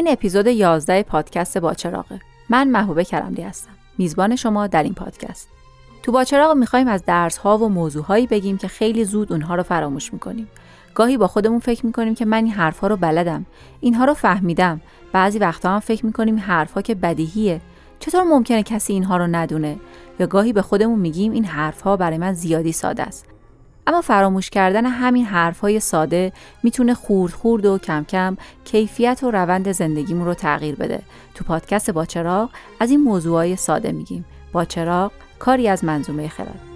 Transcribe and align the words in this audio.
این 0.00 0.08
اپیزود 0.08 0.46
11 0.46 1.02
پادکست 1.02 1.58
باچراغه 1.58 2.20
من 2.48 2.68
محبوبه 2.68 3.04
کرملی 3.04 3.42
هستم. 3.42 3.70
میزبان 3.98 4.36
شما 4.36 4.66
در 4.66 4.82
این 4.82 4.94
پادکست. 4.94 5.48
تو 6.02 6.12
باچراغ 6.12 6.56
می‌خوایم 6.56 6.88
از 6.88 7.04
درس 7.04 7.36
ها 7.36 7.58
و 7.58 7.68
موضوع 7.68 8.04
هایی 8.04 8.26
بگیم 8.26 8.58
که 8.58 8.68
خیلی 8.68 9.04
زود 9.04 9.32
اونها 9.32 9.54
رو 9.54 9.62
فراموش 9.62 10.12
می‌کنیم. 10.12 10.48
گاهی 10.94 11.16
با 11.16 11.26
خودمون 11.26 11.58
فکر 11.58 11.86
می‌کنیم 11.86 12.14
که 12.14 12.24
من 12.24 12.44
این 12.44 12.52
حرفها 12.52 12.86
رو 12.86 12.96
بلدم. 12.96 13.46
اینها 13.80 14.04
رو 14.04 14.14
فهمیدم. 14.14 14.80
بعضی 15.12 15.38
وقتا 15.38 15.70
هم 15.70 15.80
فکر 15.80 16.06
می‌کنیم 16.06 16.38
حرفها 16.38 16.82
که 16.82 16.94
بدیهیه. 16.94 17.60
چطور 17.98 18.22
ممکنه 18.22 18.62
کسی 18.62 18.92
اینها 18.92 19.16
رو 19.16 19.26
ندونه؟ 19.26 19.76
یا 20.20 20.26
گاهی 20.26 20.52
به 20.52 20.62
خودمون 20.62 20.98
میگیم 20.98 21.32
این 21.32 21.44
حرفها 21.44 21.96
برای 21.96 22.18
من 22.18 22.32
زیادی 22.32 22.72
ساده 22.72 23.02
است. 23.02 23.26
اما 23.90 24.00
فراموش 24.00 24.50
کردن 24.50 24.86
همین 24.86 25.24
حرفهای 25.24 25.80
ساده 25.80 26.32
می‌تونه 26.62 26.94
خورد 26.94 27.32
خورد 27.32 27.66
و 27.66 27.78
کم 27.78 28.04
کم 28.04 28.36
کیفیت 28.64 29.20
و 29.22 29.30
روند 29.30 29.72
زندگیمون 29.72 30.26
رو 30.26 30.34
تغییر 30.34 30.74
بده. 30.74 31.02
تو 31.34 31.44
پادکست 31.44 31.90
با 31.90 32.04
چراغ 32.04 32.50
از 32.80 32.90
این 32.90 33.00
موضوعهای 33.00 33.56
ساده 33.56 33.92
میگیم. 33.92 34.24
با 34.52 34.64
چراغ 34.64 35.12
کاری 35.38 35.68
از 35.68 35.84
منظومه 35.84 36.28
خرد. 36.28 36.69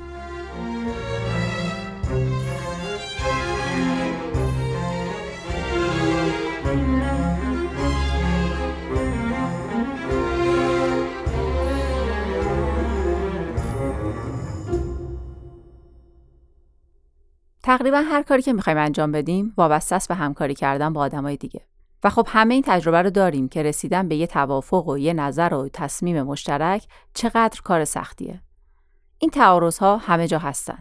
تقریبا 17.85 18.03
هر 18.03 18.23
کاری 18.23 18.43
که 18.43 18.53
می‌خوایم 18.53 18.79
انجام 18.79 19.13
بدیم 19.13 19.55
وابسته 19.57 19.97
است 19.97 20.09
به 20.09 20.15
همکاری 20.15 20.55
کردن 20.55 20.93
با 20.93 21.01
آدمای 21.01 21.37
دیگه 21.37 21.61
و 22.05 22.11
خب 22.11 22.27
همه 22.31 22.55
این 22.55 22.63
تجربه 22.67 23.03
رو 23.03 23.11
داریم 23.11 23.49
که 23.49 23.63
رسیدن 23.63 24.09
به 24.09 24.17
یه 24.17 24.27
توافق 24.27 24.89
و 24.89 24.99
یه 24.99 25.13
نظر 25.13 25.55
و 25.55 25.69
تصمیم 25.73 26.23
مشترک 26.23 26.87
چقدر 27.15 27.61
کار 27.65 27.85
سختیه 27.85 28.43
این 29.19 29.31
تعارض 29.31 29.79
ها 29.79 29.97
همه 29.97 30.29
جا 30.29 30.39
هستن 30.39 30.79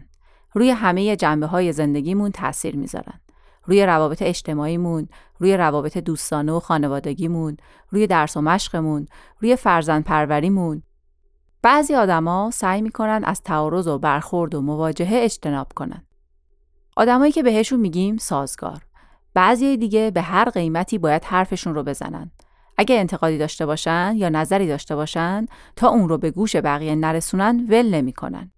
روی 0.54 0.70
همه 0.70 1.16
جنبه 1.16 1.46
های 1.46 1.72
زندگیمون 1.72 2.30
تاثیر 2.30 2.76
می‌ذارن 2.76 3.20
روی 3.64 3.86
روابط 3.86 4.22
اجتماعیمون، 4.22 5.08
روی 5.38 5.56
روابط 5.56 5.98
دوستانه 5.98 6.52
و 6.52 6.60
خانوادگیمون، 6.60 7.56
روی 7.90 8.06
درس 8.06 8.36
و 8.36 8.40
مشقمون، 8.40 9.08
روی 9.40 9.56
فرزند 9.56 10.04
پروریمون. 10.04 10.82
بعضی 11.62 11.94
آدما 11.94 12.50
سعی 12.52 12.82
می‌کنن 12.82 13.20
از 13.24 13.42
تعارض 13.42 13.86
و 13.86 13.98
برخورد 13.98 14.54
و 14.54 14.60
مواجهه 14.62 15.18
اجتناب 15.22 15.72
کنن. 15.74 16.06
آدمایی 16.96 17.32
که 17.32 17.42
بهشون 17.42 17.80
میگیم 17.80 18.16
سازگار. 18.16 18.82
بعضی 19.34 19.76
دیگه 19.76 20.10
به 20.10 20.22
هر 20.22 20.50
قیمتی 20.50 20.98
باید 20.98 21.24
حرفشون 21.24 21.74
رو 21.74 21.82
بزنن. 21.82 22.30
اگه 22.78 22.98
انتقادی 22.98 23.38
داشته 23.38 23.66
باشن 23.66 24.14
یا 24.16 24.28
نظری 24.28 24.68
داشته 24.68 24.96
باشن 24.96 25.46
تا 25.76 25.88
اون 25.88 26.08
رو 26.08 26.18
به 26.18 26.30
گوش 26.30 26.56
بقیه 26.56 26.94
نرسونن 26.94 27.66
ول 27.68 27.94
نمی‌کنن. 27.94 28.52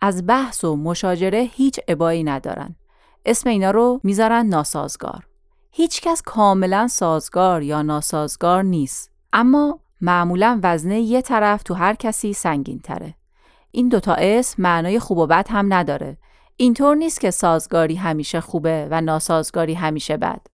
از 0.00 0.26
بحث 0.26 0.64
و 0.64 0.76
مشاجره 0.76 1.50
هیچ 1.52 1.80
ابایی 1.88 2.24
ندارن. 2.24 2.76
اسم 3.24 3.50
اینا 3.50 3.70
رو 3.70 4.00
می‌ذارن 4.02 4.46
ناسازگار. 4.46 5.26
هیچکس 5.72 6.22
کاملا 6.22 6.88
سازگار 6.88 7.62
یا 7.62 7.82
ناسازگار 7.82 8.62
نیست. 8.62 9.10
اما 9.32 9.80
معمولا 10.00 10.60
وزنه 10.62 11.00
یه 11.00 11.22
طرف 11.22 11.62
تو 11.62 11.74
هر 11.74 11.94
کسی 11.94 12.32
سنگین 12.32 12.78
تره 12.78 13.14
این 13.70 13.88
دوتا 13.88 14.14
اسم 14.14 14.62
معنای 14.62 14.98
خوب 14.98 15.18
و 15.18 15.26
بد 15.26 15.46
هم 15.50 15.74
نداره. 15.74 16.18
اینطور 16.58 16.96
نیست 16.96 17.20
که 17.20 17.30
سازگاری 17.30 17.94
همیشه 17.94 18.40
خوبه 18.40 18.88
و 18.90 19.00
ناسازگاری 19.00 19.74
همیشه 19.74 20.16
بد. 20.16 20.46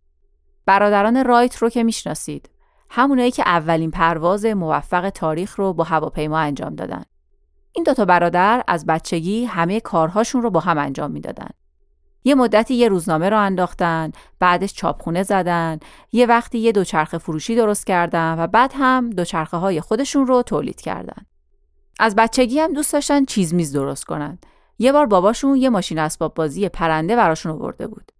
برادران 0.66 1.24
رایت 1.24 1.56
رو 1.56 1.68
که 1.68 1.82
می‌شناسید. 1.82 2.50
همونایی 2.90 3.30
که 3.30 3.42
اولین 3.46 3.90
پرواز 3.90 4.46
موفق 4.46 5.10
تاریخ 5.10 5.58
رو 5.58 5.72
با 5.72 5.84
هواپیما 5.84 6.38
انجام 6.38 6.74
دادن. 6.74 7.02
این 7.72 7.84
دوتا 7.84 8.04
برادر 8.04 8.64
از 8.68 8.86
بچگی 8.86 9.44
همه 9.44 9.80
کارهاشون 9.80 10.42
رو 10.42 10.50
با 10.50 10.60
هم 10.60 10.78
انجام 10.78 11.10
می‌دادن. 11.10 11.50
یه 12.24 12.34
مدتی 12.34 12.74
یه 12.74 12.88
روزنامه 12.88 13.30
رو 13.30 13.38
انداختن، 13.38 14.12
بعدش 14.38 14.74
چاپخونه 14.74 15.22
زدن، 15.22 15.78
یه 16.12 16.26
وقتی 16.26 16.58
یه 16.58 16.72
دوچرخه 16.72 17.18
فروشی 17.18 17.56
درست 17.56 17.86
کردن 17.86 18.38
و 18.38 18.46
بعد 18.46 18.72
هم 18.74 19.10
دوچرخه 19.10 19.56
های 19.56 19.80
خودشون 19.80 20.26
رو 20.26 20.42
تولید 20.42 20.80
کردن. 20.80 21.26
از 22.00 22.16
بچگی 22.16 22.60
هم 22.60 22.72
دوست 22.72 22.92
داشتن 22.92 23.24
چیز 23.24 23.54
میز 23.54 23.72
درست 23.72 24.04
کنن 24.04 24.38
یه 24.78 24.92
بار 24.92 25.06
باباشون 25.06 25.56
یه 25.56 25.70
ماشین 25.70 25.98
اسباب 25.98 26.34
بازی 26.34 26.68
پرنده 26.68 27.16
براشون 27.16 27.52
آورده 27.52 27.86
بود. 27.86 28.12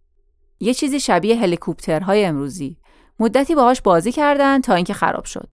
یه 0.61 0.75
چیزی 0.75 1.01
شبیه 1.01 1.37
هلیکوپترهای 1.37 2.25
امروزی. 2.25 2.77
مدتی 3.19 3.55
باهاش 3.55 3.83
بازی 3.83 4.13
کردن 4.13 4.61
تا 4.61 4.75
اینکه 4.75 4.95
خراب 4.95 5.25
شد. 5.25 5.49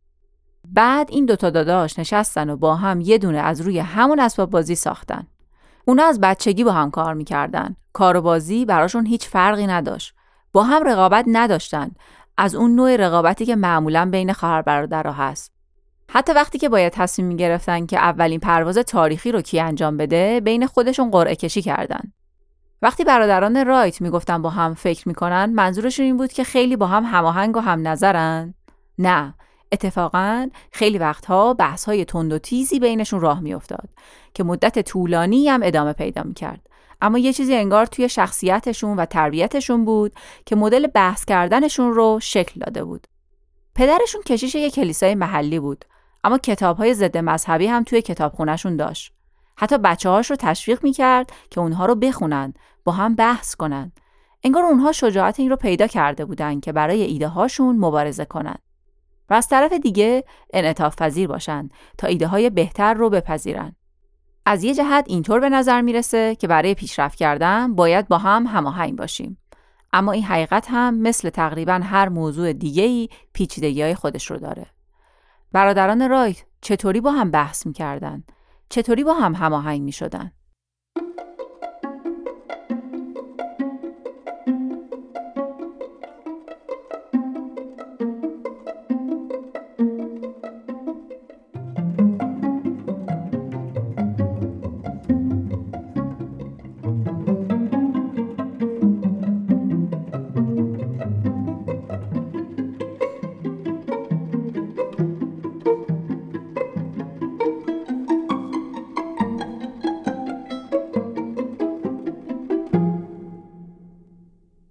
بعد 0.68 1.08
این 1.12 1.26
دوتا 1.26 1.50
داداش 1.50 2.00
نشستن 2.00 2.50
و 2.50 2.58
با 2.58 2.76
هم 2.76 3.02
یه 3.02 3.18
دونه 3.18 3.38
از 3.38 3.62
روی 3.62 3.80
همون 3.80 4.20
اسباب 4.20 4.50
بازی 4.50 4.76
ساختن. 4.76 5.28
اونا 5.86 6.04
از 6.04 6.20
بچگی 6.20 6.64
با 6.64 6.72
هم 6.72 6.92
کار 6.92 7.14
می‌کردن. 7.14 7.76
کار 7.94 8.18
و 8.18 8.22
بازی 8.22 8.66
براشون 8.66 9.06
هیچ 9.06 9.28
فرقی 9.28 9.68
نداشت. 9.68 10.14
با 10.52 10.64
هم 10.64 10.84
رقابت 10.84 11.26
نداشتن. 11.28 11.92
از 12.38 12.56
اون 12.56 12.76
نوع 12.76 12.96
رقابتی 12.96 13.46
که 13.46 13.56
معمولا 13.56 14.10
بین 14.12 14.34
خواهر 14.34 14.62
برادرها 14.62 15.14
هست. 15.14 15.59
حتی 16.12 16.34
وقتی 16.34 16.58
که 16.58 16.70
باید 16.70 16.94
تصمیم 16.94 17.28
می 17.28 17.36
گرفتن 17.36 17.86
که 17.86 17.98
اولین 17.98 18.40
پرواز 18.40 18.78
تاریخی 18.78 19.32
رو 19.32 19.42
کی 19.42 19.60
انجام 19.60 19.98
بده 19.98 20.40
بین 20.40 20.68
خودشون 20.68 21.12
قرعه 21.12 21.36
کشی 21.36 21.62
کردن. 21.62 22.14
وقتی 22.82 23.04
برادران 23.04 23.66
رایت 23.66 24.02
می‌گفتن 24.02 24.42
با 24.42 24.50
هم 24.50 24.74
فکر 24.74 25.08
می‌کنن 25.08 25.46
منظورشون 25.46 26.06
این 26.06 26.18
بود 26.18 26.34
که 26.34 26.44
خیلی 26.44 26.76
با 26.76 26.88
هم 26.88 27.04
هماهنگ 27.04 27.58
و 27.58 27.60
هم 27.60 27.88
نظرن؟ 27.88 28.54
نه 28.98 29.34
اتفاقا 29.72 30.50
خیلی 30.72 30.98
وقتها 30.98 31.54
بحث 31.54 31.86
های 31.86 32.06
تند 32.06 32.34
و 32.34 32.40
تیزی 32.40 32.80
بینشون 32.80 33.20
راه 33.20 33.40
میافتاد 33.40 33.90
که 34.34 34.44
مدت 34.44 34.80
طولانی 34.80 35.50
هم 35.50 35.60
ادامه 35.64 35.94
پیدا 35.94 36.24
می‌کرد 36.24 36.68
اما 37.02 37.18
یه 37.18 37.34
چیزی 37.34 37.56
انگار 37.56 37.86
توی 37.86 38.10
شخصیتشون 38.10 38.98
و 38.98 39.06
تربیتشون 39.06 39.86
بود 39.86 40.14
که 40.46 40.56
مدل 40.56 40.88
بحث 40.88 41.26
کردنشون 41.26 41.94
رو 41.94 42.20
شکل 42.22 42.60
داده 42.60 42.84
بود 42.84 43.08
پدرشون 43.76 44.22
کشیش 44.22 44.56
یه 44.56 44.70
کلیسای 44.70 45.16
محلی 45.16 45.60
بود 45.60 45.86
اما 46.24 46.38
کتاب 46.38 46.78
های 46.78 46.94
ضد 46.94 47.18
مذهبی 47.18 47.68
هم 47.68 47.84
توی 47.84 48.02
کتابخونهشون 48.02 48.76
داشت. 48.76 49.14
حتی 49.56 49.78
بچه 49.78 50.10
هاش 50.10 50.30
رو 50.30 50.36
تشویق 50.36 50.84
می‌کرد 50.84 51.32
که 51.52 51.62
اونها 51.62 51.86
رو 51.86 51.96
بخونن، 51.96 52.54
با 52.84 52.92
هم 52.92 53.16
بحث 53.16 53.56
کنن. 53.56 53.92
انگار 54.44 54.64
اونها 54.64 54.92
شجاعت 54.92 55.40
این 55.40 55.50
رو 55.50 55.56
پیدا 55.56 55.88
کرده 55.88 56.26
بودن 56.26 56.60
که 56.60 56.72
برای 56.72 57.02
ایده 57.02 57.28
هاشون 57.28 57.78
مبارزه 57.78 58.26
کنن. 58.26 58.56
و 59.30 59.34
از 59.34 59.48
طرف 59.48 59.74
دیگه 59.74 60.24
انعطاف 60.54 60.96
پذیر 60.96 61.28
باشن 61.28 61.70
تا 61.98 62.08
ایده 62.08 62.28
های 62.28 62.50
بهتر 62.50 62.94
رو 62.94 63.10
بپذیرن. 63.10 63.76
از 64.46 64.64
یه 64.64 64.74
جهت 64.74 65.06
اینطور 65.08 65.40
به 65.40 65.50
نظر 65.50 65.82
می‌رسه 65.82 66.36
که 66.36 66.48
برای 66.48 66.74
پیشرفت 66.74 67.18
کردن 67.18 67.76
باید 67.76 68.08
با 68.08 68.18
هم 68.18 68.48
هماهنگ 68.48 68.98
باشیم. 68.98 69.38
اما 69.94 70.12
این 70.12 70.24
حقیقت 70.24 70.68
هم 70.70 70.98
مثل 70.98 71.30
تقریبا 71.30 71.74
هر 71.84 72.10
موضوع 72.10 72.54
دیگه‌ای 72.54 73.10
پیچیدگی 73.34 73.82
های 73.82 73.96
خودش 73.96 74.32
رو 74.32 74.38
داره. 74.38 74.66
برادران 75.52 76.10
رایت 76.10 76.44
چطوری 76.62 77.02
با 77.02 77.12
هم 77.12 77.32
بحث 77.32 77.66
می‌کردن؟ 77.66 78.24
چطوری 78.70 79.04
با 79.04 79.14
هم 79.14 79.36
هماهنگ 79.36 79.82
می‌شدن؟ 79.82 80.32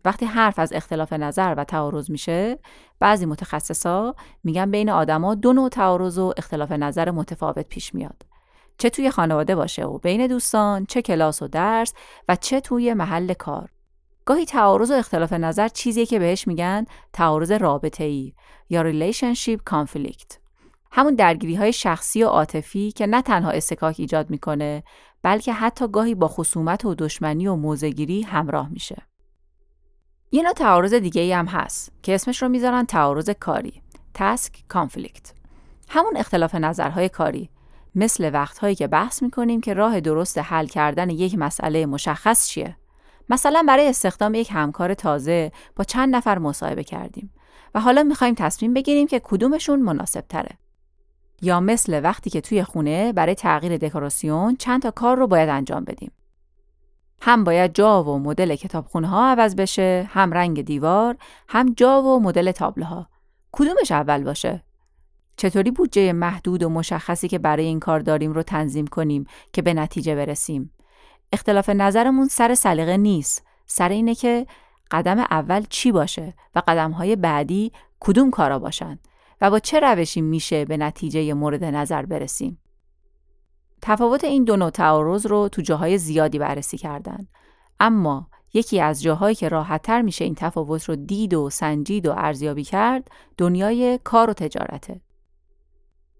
وقتی 0.09 0.27
حرف 0.27 0.59
از 0.59 0.73
اختلاف 0.73 1.13
نظر 1.13 1.55
و 1.59 1.65
تعارض 1.65 2.11
میشه 2.11 2.59
بعضی 3.01 3.27
متخصصا 3.27 4.15
میگن 4.45 4.71
بین 4.71 4.91
آدما 4.91 5.35
دو 5.35 5.53
نوع 5.53 5.69
تعارض 5.69 6.19
و 6.19 6.33
اختلاف 6.37 6.73
نظر 6.73 7.11
متفاوت 7.11 7.69
پیش 7.69 7.95
میاد. 7.95 8.27
چه 8.79 8.91
توی 8.91 9.11
خانواده 9.11 9.55
باشه 9.55 9.85
و 9.85 9.99
بین 9.99 10.27
دوستان 10.27 10.87
چه 10.87 11.03
کلاس 11.03 11.43
و 11.43 11.49
درس 11.49 11.95
و 12.29 12.37
چه 12.37 12.61
توی 12.61 12.95
محل 12.95 13.33
کار. 13.33 13.69
گاهی 14.25 14.45
تعارض 14.45 14.91
و 14.91 14.95
اختلاف 14.95 15.33
نظر 15.33 15.69
چیزیه 15.69 16.07
که 16.07 16.19
بهش 16.19 16.47
میگن 16.47 16.85
تعارض 17.13 17.53
رابطه 17.53 18.05
ای 18.05 18.33
یا 18.71 18.93
relationship 18.93 19.59
conflict. 19.71 20.37
همون 20.91 21.15
درگیری 21.15 21.55
های 21.55 21.73
شخصی 21.73 22.25
و 22.25 22.29
عاطفی 22.29 22.93
که 22.93 23.07
نه 23.07 23.23
تنها 23.23 23.51
استکاک 23.51 23.97
ایجاد 23.99 24.31
می‌کنه 24.31 24.83
بلکه 25.23 25.53
حتی 25.53 25.89
گاهی 25.89 26.15
با 26.15 26.29
خصومت 26.29 26.85
و 26.85 26.95
دشمنی 26.95 27.47
و 27.47 27.57
موزگیری 27.57 28.23
همراه 28.23 28.69
میشه. 28.69 29.08
یه 30.33 30.43
نوع 30.43 30.53
تعارض 30.53 30.95
دیگه 30.95 31.23
ای 31.23 31.33
هم 31.33 31.47
هست 31.47 31.93
که 32.03 32.15
اسمش 32.15 32.43
رو 32.43 32.49
می‌ذارن 32.49 32.87
تعارض 32.87 33.31
کاری 33.31 33.83
تاسک 34.15 34.53
کانفلیکت 34.69 35.33
همون 35.89 36.17
اختلاف 36.17 36.55
نظرهای 36.55 37.09
کاری 37.09 37.51
مثل 37.95 38.31
وقتهایی 38.33 38.75
که 38.75 38.87
بحث 38.87 39.23
می‌کنیم 39.23 39.61
که 39.61 39.75
راه 39.75 40.01
درست 40.01 40.39
حل 40.39 40.67
کردن 40.67 41.11
یک 41.11 41.35
مسئله 41.39 41.87
مشخص 41.87 42.49
چیه 42.49 42.77
مثلا 43.31 43.65
برای 43.69 43.89
استخدام 43.89 44.35
یک 44.35 44.51
همکار 44.53 44.95
تازه 44.95 45.53
با 45.77 45.85
چند 45.85 46.17
نفر 46.17 46.39
مصاحبه 46.39 46.85
کردیم 46.85 47.33
و 47.75 47.81
حالا 47.81 48.03
می‌خوایم 48.03 48.35
تصمیم 48.35 48.75
بگیریم 48.75 49.07
که 49.07 49.21
کدومشون 49.25 49.81
مناسب 49.81 50.21
تره. 50.21 50.59
یا 51.43 51.61
مثل 51.61 52.01
وقتی 52.05 52.31
که 52.31 52.41
توی 52.41 52.65
خونه 52.65 53.13
برای 53.13 53.35
تغییر 53.35 53.77
دکوراسیون 53.77 54.57
چند 54.57 54.83
تا 54.83 54.91
کار 54.91 55.17
رو 55.17 55.27
باید 55.27 55.49
انجام 55.49 55.85
بدیم. 55.85 56.13
هم 57.20 57.44
باید 57.44 57.75
جا 57.75 58.05
و 58.05 58.19
مدل 58.19 58.56
کتابخونه 58.56 59.09
ها 59.09 59.31
عوض 59.31 59.56
بشه، 59.56 60.09
هم 60.12 60.32
رنگ 60.32 60.62
دیوار، 60.62 61.17
هم 61.49 61.75
جا 61.75 62.03
و 62.03 62.20
مدل 62.20 62.53
تابلوها. 62.53 63.09
کدومش 63.53 63.93
اول 63.93 64.25
باشه؟ 64.25 64.65
چطوری 65.37 65.70
بودجه 65.70 66.12
محدود 66.12 66.62
و 66.62 66.69
مشخصی 66.69 67.29
که 67.29 67.38
برای 67.38 67.65
این 67.65 67.81
کار 67.81 68.00
داریم 68.00 68.32
رو 68.32 68.43
تنظیم 68.43 68.87
کنیم 68.87 69.26
که 69.53 69.62
به 69.62 69.75
نتیجه 69.75 70.15
برسیم؟ 70.15 70.73
اختلاف 71.32 71.69
نظرمون 71.69 72.29
سر 72.29 72.55
سلیقه 72.55 72.97
نیست، 72.97 73.44
سر 73.67 73.88
اینه 73.88 74.14
که 74.14 74.47
قدم 74.91 75.19
اول 75.19 75.64
چی 75.69 75.93
باشه 75.93 76.35
و 76.55 76.62
قدم 76.69 76.91
های 76.91 77.17
بعدی 77.17 77.73
کدوم 78.00 78.31
کارا 78.31 78.59
باشن 78.59 78.99
و 79.41 79.50
با 79.50 79.59
چه 79.59 79.81
روشی 79.81 80.21
میشه 80.21 80.64
به 80.64 80.76
نتیجه 80.76 81.35
مورد 81.35 81.64
نظر 81.64 82.06
برسیم. 82.06 82.59
تفاوت 83.83 84.25
این 84.25 84.45
دو 84.45 84.57
نوع 84.57 84.71
تعارض 84.71 85.27
رو 85.27 85.49
تو 85.49 85.63
جاهای 85.63 85.99
زیادی 85.99 86.39
بررسی 86.39 86.79
کردن. 86.79 87.29
اما 87.81 88.29
یکی 88.55 88.81
از 88.81 89.03
جاهایی 89.03 89.35
که 89.35 89.49
راحتتر 89.49 90.03
میشه 90.03 90.25
این 90.25 90.35
تفاوت 90.35 90.85
رو 90.85 90.97
دید 90.97 91.35
و 91.35 91.51
سنجید 91.51 92.07
و 92.07 92.13
ارزیابی 92.17 92.65
کرد 92.65 93.11
دنیای 93.37 93.99
کار 94.05 94.31
و 94.31 94.33
تجارته. 94.33 95.01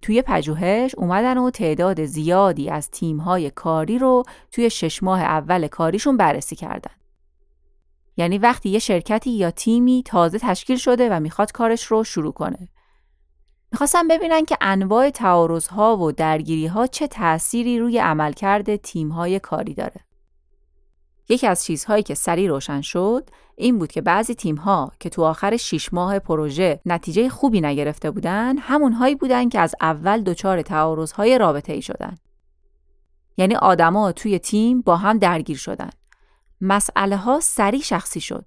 توی 0.02 0.22
پژوهش 0.22 0.94
اومدن 0.94 1.38
و 1.38 1.50
تعداد 1.50 2.05
زیادی 2.05 2.70
از 2.70 2.90
تیم‌های 2.90 3.50
کاری 3.50 3.99
رو 3.99 4.22
توی 4.52 4.70
شش 4.70 5.02
ماه 5.02 5.20
اول 5.20 5.66
کاریشون 5.66 6.16
بررسی 6.16 6.56
کردن. 6.56 6.90
یعنی 8.16 8.38
وقتی 8.38 8.69
یه 8.69 8.78
شرکتی 8.78 9.31
یا 9.31 9.50
تیمی 9.50 10.02
تازه 10.06 10.38
تشکیل 10.38 10.76
شده 10.76 11.08
و 11.11 11.20
می‌خواد 11.20 11.52
کارش 11.52 11.84
رو 11.84 12.04
شروع 12.04 12.32
کنه. 12.32 12.69
می‌خواستم 13.72 14.08
ببینن 14.08 14.44
که 14.44 14.56
انواع 14.60 15.10
تعارضها 15.10 15.96
و 15.96 16.12
درگیریها 16.12 16.86
چه 16.86 17.06
تأثیری 17.06 17.78
روی 17.78 17.98
عملکرد 17.98 18.76
تیم‌های 18.76 19.38
کاری 19.38 19.74
داره. 19.74 20.00
یکی 21.28 21.46
از 21.46 21.64
چیزهایی 21.64 22.02
که 22.02 22.14
سریع 22.14 22.48
روشن 22.48 22.80
شد 22.80 23.30
این 23.56 23.78
بود 23.78 23.92
که 23.92 24.00
بعضی 24.00 24.34
تیم‌ها 24.34 24.92
که 25.00 25.08
تو 25.08 25.24
آخر 25.24 25.56
6 25.56 25.92
ماه 25.94 26.18
پروژه 26.18 26.80
نتیجه 26.86 27.28
خوبی 27.28 27.60
نگرفته 27.60 28.10
بودن 28.10 28.58
همونهایی 28.58 29.14
بودن 29.14 29.48
که 29.48 29.60
از 29.60 29.74
اول 29.80 30.22
دچار 30.22 30.62
تعارضهای 30.62 31.38
رابطه 31.38 31.72
ای 31.72 31.82
شدن. 31.82 32.16
یعنی 33.36 33.54
آدما 33.54 34.12
توی 34.12 34.38
تیم 34.38 34.80
با 34.80 34.96
هم 34.96 35.18
درگیر 35.18 35.56
شدن. 35.56 35.90
مسئله 36.60 37.16
ها 37.16 37.40
سریع 37.40 37.80
شخصی 37.80 38.20
شد. 38.20 38.44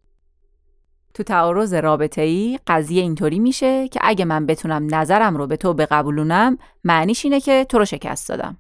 تو 1.14 1.24
تعارض 1.24 1.74
رابطه 1.74 2.22
ای 2.22 2.60
قضیه 2.68 3.02
اینطوری 3.02 3.40
میشه 3.40 3.88
که 3.88 4.00
اگه 4.04 4.26
من 4.26 4.46
بتونم 4.46 4.96
نظرم 4.96 5.38
رو 5.38 5.48
به 5.48 5.58
تو 5.58 5.74
بقبولونم 5.74 6.58
معنیش 6.84 7.26
اینه 7.26 7.40
که 7.40 7.66
تو 7.70 7.78
رو 7.78 7.86
شکست 7.86 8.30
دادم. 8.30 8.58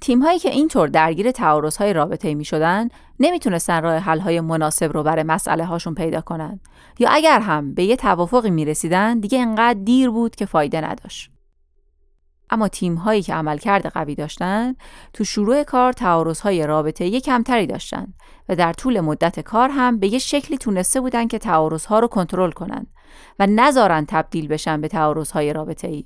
تیم 0.00 0.22
هایی 0.22 0.38
که 0.38 0.50
اینطور 0.50 0.88
درگیر 0.88 1.30
تعارض 1.30 1.76
های 1.76 1.92
رابطه 1.92 2.34
می 2.34 2.44
شدن 2.44 2.88
نمی‌تونستن 3.20 3.82
راه 3.82 3.96
حل 3.96 4.20
های 4.20 4.40
مناسب 4.40 4.92
رو 4.92 5.02
برای 5.02 5.22
مسئله 5.22 5.64
هاشون 5.64 5.94
پیدا 5.94 6.20
کنن 6.20 6.60
یا 6.98 7.08
اگر 7.10 7.40
هم 7.40 7.74
به 7.74 7.84
یه 7.84 7.96
توافقی 7.96 8.50
می 8.50 8.64
رسیدن 8.64 9.20
دیگه 9.20 9.40
انقدر 9.40 9.78
دیر 9.84 10.10
بود 10.10 10.36
که 10.36 10.46
فایده 10.46 10.80
نداشت. 10.80 11.33
اما 12.54 12.68
تیم 12.68 12.94
هایی 12.94 13.22
که 13.22 13.34
عملکرد 13.34 13.86
قوی 13.86 14.14
داشتن 14.14 14.74
تو 15.12 15.24
شروع 15.24 15.62
کار 15.62 15.92
تعارض 15.92 16.40
های 16.40 16.66
رابطه 16.66 17.06
یه 17.06 17.20
کمتری 17.20 17.66
داشتن 17.66 18.14
و 18.48 18.56
در 18.56 18.72
طول 18.72 19.00
مدت 19.00 19.40
کار 19.40 19.68
هم 19.68 19.98
به 19.98 20.12
یه 20.12 20.18
شکلی 20.18 20.58
تونسته 20.58 21.00
بودن 21.00 21.28
که 21.28 21.38
تعارض 21.38 21.86
ها 21.86 21.98
رو 21.98 22.08
کنترل 22.08 22.50
کنن 22.50 22.86
و 23.38 23.46
نذارن 23.46 24.04
تبدیل 24.08 24.48
بشن 24.48 24.80
به 24.80 24.88
تعارض 24.88 25.30
های 25.30 25.52
رابطه 25.52 25.88
ای. 25.88 26.04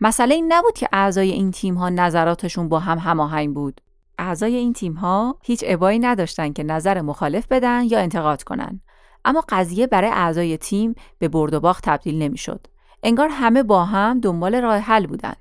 مسئله 0.00 0.34
این 0.34 0.52
نبود 0.52 0.74
که 0.74 0.88
اعضای 0.92 1.30
این 1.30 1.50
تیم 1.50 1.74
ها 1.74 1.88
نظراتشون 1.88 2.68
با 2.68 2.78
هم 2.78 2.98
هماهنگ 2.98 3.54
بود. 3.54 3.80
اعضای 4.18 4.56
این 4.56 4.72
تیم 4.72 4.92
ها 4.92 5.38
هیچ 5.42 5.64
ابایی 5.66 5.98
نداشتن 5.98 6.52
که 6.52 6.62
نظر 6.62 7.00
مخالف 7.00 7.46
بدن 7.50 7.84
یا 7.84 7.98
انتقاد 7.98 8.42
کنن. 8.42 8.80
اما 9.24 9.44
قضیه 9.48 9.86
برای 9.86 10.10
اعضای 10.10 10.56
تیم 10.56 10.94
به 11.18 11.28
برد 11.28 11.54
و 11.54 11.60
باخت 11.60 11.84
تبدیل 11.84 12.22
نمی‌شد. 12.22 12.66
انگار 13.02 13.28
همه 13.28 13.62
با 13.62 13.84
هم 13.84 14.20
دنبال 14.20 14.54
راه 14.54 14.78
حل 14.78 15.06
بودن. 15.06 15.34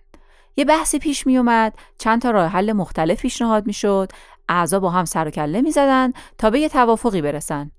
یه 0.55 0.65
بحثی 0.65 0.99
پیش 0.99 1.27
می 1.27 1.37
اومد، 1.37 1.73
چند 1.97 2.21
تا 2.21 2.31
راه 2.31 2.47
حل 2.47 2.73
مختلف 2.73 3.21
پیشنهاد 3.21 3.67
می‌شد، 3.67 4.11
اعضا 4.49 4.79
با 4.79 4.89
هم 4.89 5.05
سر 5.05 5.27
و 5.27 5.31
کله 5.31 5.61
می 5.61 5.71
زدن 5.71 6.11
تا 6.37 6.49
به 6.49 6.59
یه 6.59 6.69
توافقی 6.69 7.21
برسن. 7.21 7.71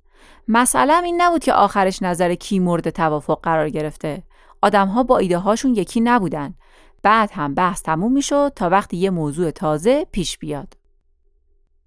مسئله 0.49 1.03
این 1.03 1.23
نبود 1.23 1.45
که 1.45 1.53
آخرش 1.53 2.03
نظر 2.03 2.35
کی 2.35 2.59
مورد 2.59 2.91
توافق 2.91 3.41
قرار 3.43 3.71
گرفته. 3.71 4.23
آدمها 4.63 5.03
با 5.03 5.19
ایده 5.19 5.39
هاشون 5.39 5.75
یکی 5.75 6.01
نبودن. 6.01 6.55
بعد 7.03 7.31
هم 7.33 7.55
بحث 7.55 7.83
تموم 7.83 8.13
می‌شد 8.13 8.53
تا 8.57 8.69
وقتی 8.69 8.97
یه 8.97 9.11
موضوع 9.11 9.51
تازه 9.51 10.07
پیش 10.13 10.39
بیاد. 10.39 10.75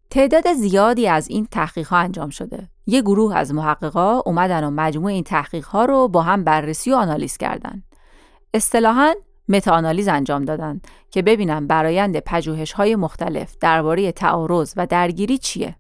تعداد 0.10 0.54
زیادی 0.54 1.08
از 1.08 1.28
این 1.28 1.48
تحقیق 1.52 1.88
ها 1.88 1.98
انجام 1.98 2.30
شده. 2.30 2.70
یه 2.86 3.02
گروه 3.02 3.36
از 3.36 3.54
محققا 3.54 4.20
اومدن 4.20 4.64
و 4.64 4.70
مجموع 4.70 5.12
این 5.12 5.24
تحقیق 5.24 5.66
ها 5.66 5.86
رو 5.86 6.08
با 6.08 6.22
هم 6.22 6.44
بررسی 6.44 6.92
و 6.92 6.96
آنالیز 6.96 7.38
کردن. 7.38 7.84
اصطلاحاً 8.54 9.14
متاانالیز 9.50 10.08
انجام 10.08 10.46
دادن 10.46 10.82
که 11.12 11.22
ببینن 11.22 11.68
برایند 11.68 12.20
پژوهش 12.20 12.72
های 12.72 12.96
مختلف 12.96 13.56
درباره 13.62 14.12
تعارض 14.12 14.74
و 14.78 14.88
درگیری 14.88 15.38
چیه. 15.38 15.76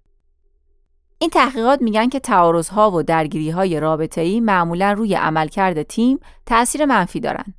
این 1.21 1.29
تحقیقات 1.29 1.81
میگن 1.81 2.09
که 2.09 2.19
تعارض 2.19 2.69
ها 2.69 2.91
و 2.91 3.03
درگیری 3.03 3.49
های 3.49 3.79
رابطه 3.79 4.21
ای 4.21 4.39
معمولا 4.39 4.91
روی 4.93 5.15
عملکرد 5.15 5.83
تیم 5.83 6.19
تأثیر 6.45 6.85
منفی 6.85 7.19
دارن. 7.19 7.53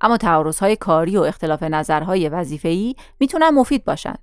اما 0.00 0.16
تعارض 0.16 0.58
های 0.58 0.76
کاری 0.76 1.16
و 1.16 1.20
اختلاف 1.20 1.62
نظرهای 1.62 2.28
وظیفه‌ای 2.28 2.94
می‌تونن 3.20 3.50
مفید 3.50 3.84
باشن. 3.84 4.14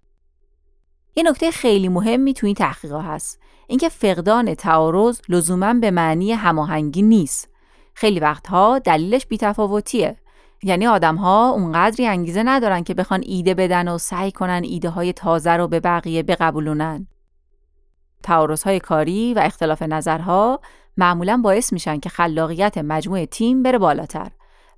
یه 1.15 1.23
نکته 1.23 1.51
خیلی 1.51 1.89
مهمی 1.89 2.33
تو 2.33 2.45
این 2.45 2.55
تحقیقات 2.55 3.05
هست. 3.05 3.39
اینکه 3.67 3.89
فقدان 3.89 4.55
تعارض 4.55 5.21
لزوما 5.29 5.73
به 5.73 5.91
معنی 5.91 6.31
هماهنگی 6.31 7.01
نیست. 7.01 7.49
خیلی 7.93 8.19
وقتها 8.19 8.79
دلیلش 8.79 9.25
بیتفاوتیه 9.25 10.17
یعنی 10.63 10.87
آدم 10.87 11.15
ها 11.15 11.49
اونقدری 11.49 12.07
انگیزه 12.07 12.43
ندارن 12.43 12.83
که 12.83 12.93
بخوان 12.93 13.23
ایده 13.25 13.53
بدن 13.53 13.87
و 13.87 13.97
سعی 13.97 14.31
کنن 14.31 14.61
ایده 14.63 14.89
های 14.89 15.13
تازه 15.13 15.51
رو 15.51 15.67
به 15.67 15.79
بقیه 15.79 16.23
بقبولونن. 16.23 17.07
تعارض 18.23 18.63
های 18.63 18.79
کاری 18.79 19.33
و 19.33 19.39
اختلاف 19.39 19.81
نظرها 19.81 20.59
معمولا 20.97 21.41
باعث 21.43 21.73
میشن 21.73 21.99
که 21.99 22.09
خلاقیت 22.09 22.77
مجموعه 22.77 23.25
تیم 23.25 23.63
بره 23.63 23.77
بالاتر 23.77 24.31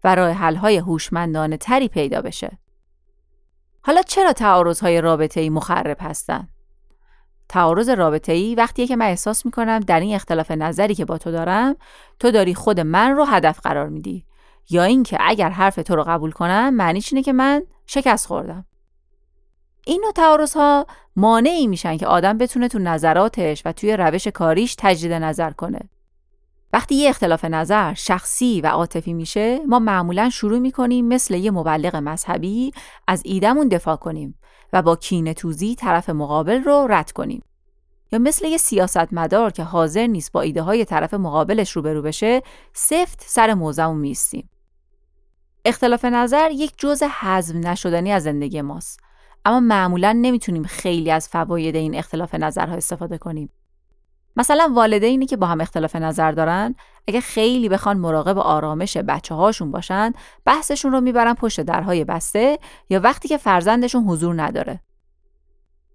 و 0.03 0.15
راه 0.15 0.31
حل 0.31 0.55
های 0.55 0.77
هوشمندانه 0.77 1.57
تری 1.57 1.87
پیدا 1.87 2.21
بشه. 2.21 2.57
حالا 3.81 4.01
چرا 4.01 4.33
تعارض 4.33 4.79
های 4.79 5.01
رابطه 5.01 5.41
ای 5.41 5.49
مخرب 5.49 5.97
هستن؟ 5.99 6.47
تعارض 7.49 7.89
رابطه 7.89 8.31
ای 8.31 8.55
وقتیه 8.55 8.87
که 8.87 8.95
من 8.95 9.05
احساس 9.05 9.45
می‌کنم 9.45 9.79
در 9.79 9.99
این 9.99 10.15
اختلاف 10.15 10.51
نظری 10.51 10.95
که 10.95 11.05
با 11.05 11.17
تو 11.17 11.31
دارم 11.31 11.75
تو 12.19 12.31
داری 12.31 12.55
خود 12.55 12.79
من 12.79 13.11
رو 13.11 13.25
هدف 13.25 13.59
قرار 13.59 13.89
میدی 13.89 14.25
یا 14.69 14.83
اینکه 14.83 15.17
اگر 15.21 15.49
حرف 15.49 15.75
تو 15.75 15.95
رو 15.95 16.03
قبول 16.03 16.31
کنم 16.31 16.73
معنیش 16.73 17.13
اینه 17.13 17.23
که 17.23 17.33
من 17.33 17.63
شکست 17.85 18.27
خوردم. 18.27 18.65
این 19.85 20.01
نوع 20.03 20.11
تعارض 20.11 20.53
ها 20.53 20.87
مانعی 21.15 21.67
میشن 21.67 21.97
که 21.97 22.07
آدم 22.07 22.37
بتونه 22.37 22.67
تو 22.67 22.79
نظراتش 22.79 23.61
و 23.65 23.71
توی 23.71 23.97
روش 23.97 24.27
کاریش 24.27 24.75
تجدید 24.77 25.13
نظر 25.13 25.51
کنه. 25.51 25.79
وقتی 26.73 26.95
یه 26.95 27.09
اختلاف 27.09 27.45
نظر 27.45 27.93
شخصی 27.93 28.61
و 28.61 28.67
عاطفی 28.67 29.13
میشه 29.13 29.59
ما 29.67 29.79
معمولا 29.79 30.29
شروع 30.29 30.59
می‌کنیم 30.59 31.07
مثل 31.07 31.33
یه 31.33 31.51
مبلغ 31.51 31.95
مذهبی 31.95 32.71
از 33.07 33.21
ایدمون 33.25 33.67
دفاع 33.67 33.95
کنیم 33.95 34.39
و 34.73 34.81
با 34.81 34.95
کینه 34.95 35.33
توزی 35.33 35.75
طرف 35.75 36.09
مقابل 36.09 36.63
رو 36.63 36.87
رد 36.89 37.11
کنیم. 37.11 37.43
یا 38.11 38.19
مثل 38.19 38.45
یه 38.45 38.57
سیاستمدار 38.57 39.51
که 39.51 39.63
حاضر 39.63 40.07
نیست 40.07 40.31
با 40.31 40.41
ایده 40.41 40.61
های 40.61 40.85
طرف 40.85 41.13
مقابلش 41.13 41.71
روبرو 41.71 42.01
بشه 42.01 42.41
سفت 42.73 43.21
سر 43.25 43.53
موزمون 43.53 43.97
میستیم 43.97 44.49
اختلاف 45.65 46.05
نظر 46.05 46.51
یک 46.51 46.73
جزء 46.77 47.07
حذف 47.07 47.55
نشدنی 47.55 48.11
از 48.11 48.23
زندگی 48.23 48.61
ماست. 48.61 48.99
اما 49.45 49.59
معمولا 49.59 50.13
نمی‌تونیم 50.13 50.63
خیلی 50.63 51.11
از 51.11 51.29
فواید 51.29 51.75
این 51.75 51.95
اختلاف 51.95 52.35
نظرها 52.35 52.75
استفاده 52.75 53.17
کنیم. 53.17 53.49
مثلا 54.35 54.71
والدینی 54.75 55.25
که 55.25 55.37
با 55.37 55.47
هم 55.47 55.61
اختلاف 55.61 55.95
نظر 55.95 56.31
دارن 56.31 56.75
اگه 57.07 57.21
خیلی 57.21 57.69
بخوان 57.69 57.97
مراقب 57.97 58.37
آرامش 58.37 58.97
بچه 58.97 59.35
هاشون 59.35 59.71
باشن 59.71 60.13
بحثشون 60.45 60.91
رو 60.91 61.01
می‌برن 61.01 61.33
پشت 61.33 61.61
درهای 61.61 62.03
بسته 62.03 62.59
یا 62.89 62.99
وقتی 62.99 63.27
که 63.27 63.37
فرزندشون 63.37 64.03
حضور 64.03 64.41
نداره. 64.41 64.79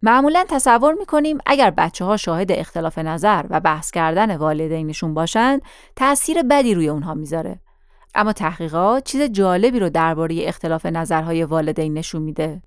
معمولا 0.02 0.44
تصور 0.48 0.94
می‌کنیم 0.94 1.38
اگر 1.46 1.70
بچه 1.70 2.04
ها 2.04 2.16
شاهد 2.16 2.52
اختلاف 2.52 2.98
نظر 2.98 3.44
و 3.50 3.60
بحث 3.60 3.90
کردن 3.90 4.36
والدینشون 4.36 5.14
باشند 5.14 5.62
تأثیر 5.96 6.42
بدی 6.42 6.74
روی 6.74 6.88
اونها 6.88 7.14
می‌ذاره. 7.14 7.60
اما 8.14 8.32
تحقیقات 8.32 9.04
چیز 9.04 9.22
جالبی 9.22 9.80
رو 9.80 9.90
درباره 9.90 10.48
اختلاف 10.48 10.86
نظرهای 10.86 11.44
والدین 11.44 11.94
نشون 11.94 12.22
میده. 12.22 12.62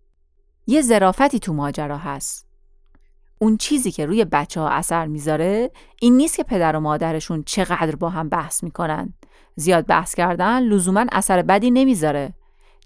یه 0.68 0.82
ظرافتی 0.82 1.40
تو 1.40 1.54
ماجرا 1.54 1.98
هست. 1.98 2.48
اون 3.40 3.58
چیزی 3.58 3.92
که 3.92 4.06
روی 4.06 4.26
بچه 4.26 4.62
ها 4.62 4.70
اثر 4.70 5.06
می‌ذاره 5.06 5.72
این 6.02 6.18
نیست 6.18 6.38
که 6.38 6.44
پدر 6.44 6.76
و 6.76 6.80
مادرشون 6.80 7.44
چقدر 7.44 7.96
با 7.96 8.10
هم 8.10 8.30
بحث 8.30 8.64
می‌کنن. 8.64 9.14
زیاد 9.56 9.86
بحث 9.86 10.16
کردن 10.16 10.60
لزوما 10.60 11.06
اثر 11.12 11.42
بدی 11.42 11.72
نمی‌ذاره. 11.72 12.34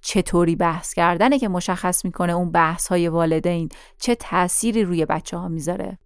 چطوری 0.02 0.56
بحث 0.56 0.94
کردنه 0.94 1.40
که 1.40 1.48
مشخص 1.48 2.06
می‌کنه 2.06 2.34
اون 2.34 2.52
بحث 2.52 2.88
های 2.88 3.08
والدین 3.08 3.70
چه 3.98 4.16
تأثیری 4.16 4.84
روی 4.84 5.06
بچه 5.06 5.38
ها 5.38 5.48
می‌ذاره. 5.48 5.98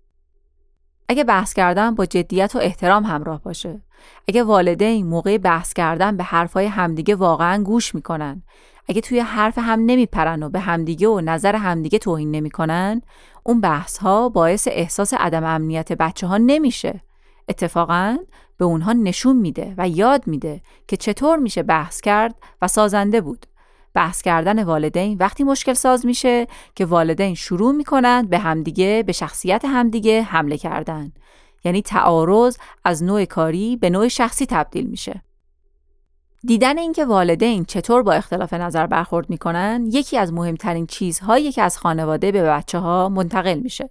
اگه 1.10 1.24
بحث 1.24 1.54
کردن 1.54 1.96
با 1.96 2.06
جدیت 2.06 2.56
و 2.56 2.60
احترام 2.60 3.04
همراه 3.04 3.42
باشه 3.42 3.82
اگه 4.28 4.44
والدین 4.44 5.08
موقع 5.08 5.38
بحث 5.38 5.74
کردن 5.74 6.18
به 6.18 6.24
حرفای 6.24 6.66
همدیگه 6.66 7.16
واقعا 7.16 7.64
گوش 7.64 7.96
می‌کنن 7.96 8.44
اگه 8.90 9.02
توی 9.02 9.20
حرف 9.20 9.58
هم 9.58 9.80
نمیپرن 9.86 10.44
و 10.44 10.50
به 10.50 10.60
همدیگه 10.60 11.08
و 11.08 11.22
نظر 11.22 11.56
همدیگه 11.56 12.00
توهین 12.00 12.32
نمی‌کنن 12.32 13.02
اون 13.44 13.62
بحث 13.62 13.98
ها 13.98 14.30
باعث 14.30 14.68
احساس 14.72 15.14
عدم 15.14 15.44
امنیت 15.44 15.94
بچه 15.94 16.28
ها 16.28 16.38
نمیشه. 16.38 17.02
اتفاقا 17.50 18.18
به 18.58 18.66
اونها 18.66 18.94
نشون 18.94 19.36
میده 19.36 19.74
و 19.78 19.90
یاد 19.90 20.28
میده 20.28 20.62
که 20.88 20.98
چطور 20.98 21.38
میشه 21.38 21.64
بحث 21.64 22.02
کرد 22.02 22.36
و 22.62 22.68
سازنده 22.68 23.22
بود. 23.22 23.46
بحث 23.94 24.22
کردن 24.22 24.64
والدین 24.64 25.18
وقتی 25.18 25.44
مشکل 25.44 25.74
ساز 25.74 26.06
میشه 26.06 26.48
که 26.76 26.86
والدین 26.86 27.36
شروع 27.36 27.72
می‌کنند 27.72 28.30
به 28.30 28.38
همدیگه 28.38 29.04
به 29.08 29.12
شخصیت 29.12 29.66
همدیگه 29.66 30.22
حمله 30.22 30.58
کردن. 30.58 31.12
یعنی 31.66 31.82
تعارض 31.82 32.58
از 32.84 33.04
نوع 33.04 33.26
کاری 33.26 33.78
به 33.78 33.90
نوع 33.90 34.08
شخصی 34.08 34.46
تبدیل 34.46 34.88
میشه. 34.88 35.22
دیدن 36.44 36.78
اینکه 36.78 37.06
والدین 37.06 37.66
چطور 37.66 38.04
با 38.04 38.14
اختلاف 38.14 38.54
نظر 38.54 38.88
برخورد 38.88 39.30
می‌کنن 39.30 39.90
یکی 39.92 40.18
از 40.18 40.34
مهمترین 40.34 40.88
چیزهایی 40.88 41.52
که 41.52 41.62
از 41.62 41.78
خانواده 41.78 42.32
به 42.32 42.44
بچه 42.44 42.80
ها 42.80 43.10
منتقل 43.10 43.60
میشه. 43.60 43.90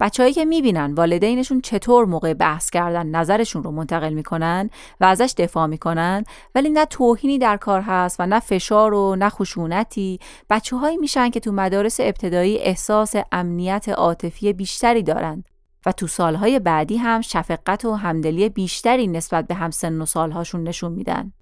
بچههایی 0.00 0.34
که 0.34 0.44
می‌بینن 0.44 0.94
والدینشون 0.94 1.60
چطور 1.60 2.04
موقع 2.04 2.34
بحث 2.34 2.70
کردن 2.70 3.06
نظرشون 3.06 3.62
رو 3.62 3.70
منتقل 3.70 4.12
می‌کنن 4.12 4.70
و 5.00 5.04
ازش 5.04 5.34
دفاع 5.36 5.66
می‌کنن 5.66 6.24
ولی 6.54 6.70
نه 6.70 6.84
توهینی 6.84 7.38
در 7.38 7.56
کار 7.56 7.80
هست 7.80 8.16
و 8.20 8.26
نه 8.26 8.40
فشار 8.40 8.94
و 8.94 9.16
نه 9.16 9.28
خشونتی 9.28 10.18
بچههایی 10.50 10.96
میشن 10.96 11.30
که 11.30 11.40
تو 11.40 11.52
مدارس 11.52 12.00
ابتدایی 12.00 12.58
احساس 12.58 13.14
امنیت 13.32 13.88
عاطفی 13.88 14.52
بیشتری 14.52 15.02
دارند 15.02 15.49
و 15.86 15.92
تو 15.92 16.06
سالهای 16.06 16.58
بعدی 16.58 16.96
هم 16.96 17.20
شفقت 17.20 17.84
و 17.84 17.92
همدلی 17.94 18.48
بیشتری 18.48 19.06
نسبت 19.06 19.46
به 19.46 19.54
همسن 19.54 20.00
و 20.00 20.06
سالهاشون 20.06 20.62
نشون 20.62 20.92
میدن. 20.92 21.32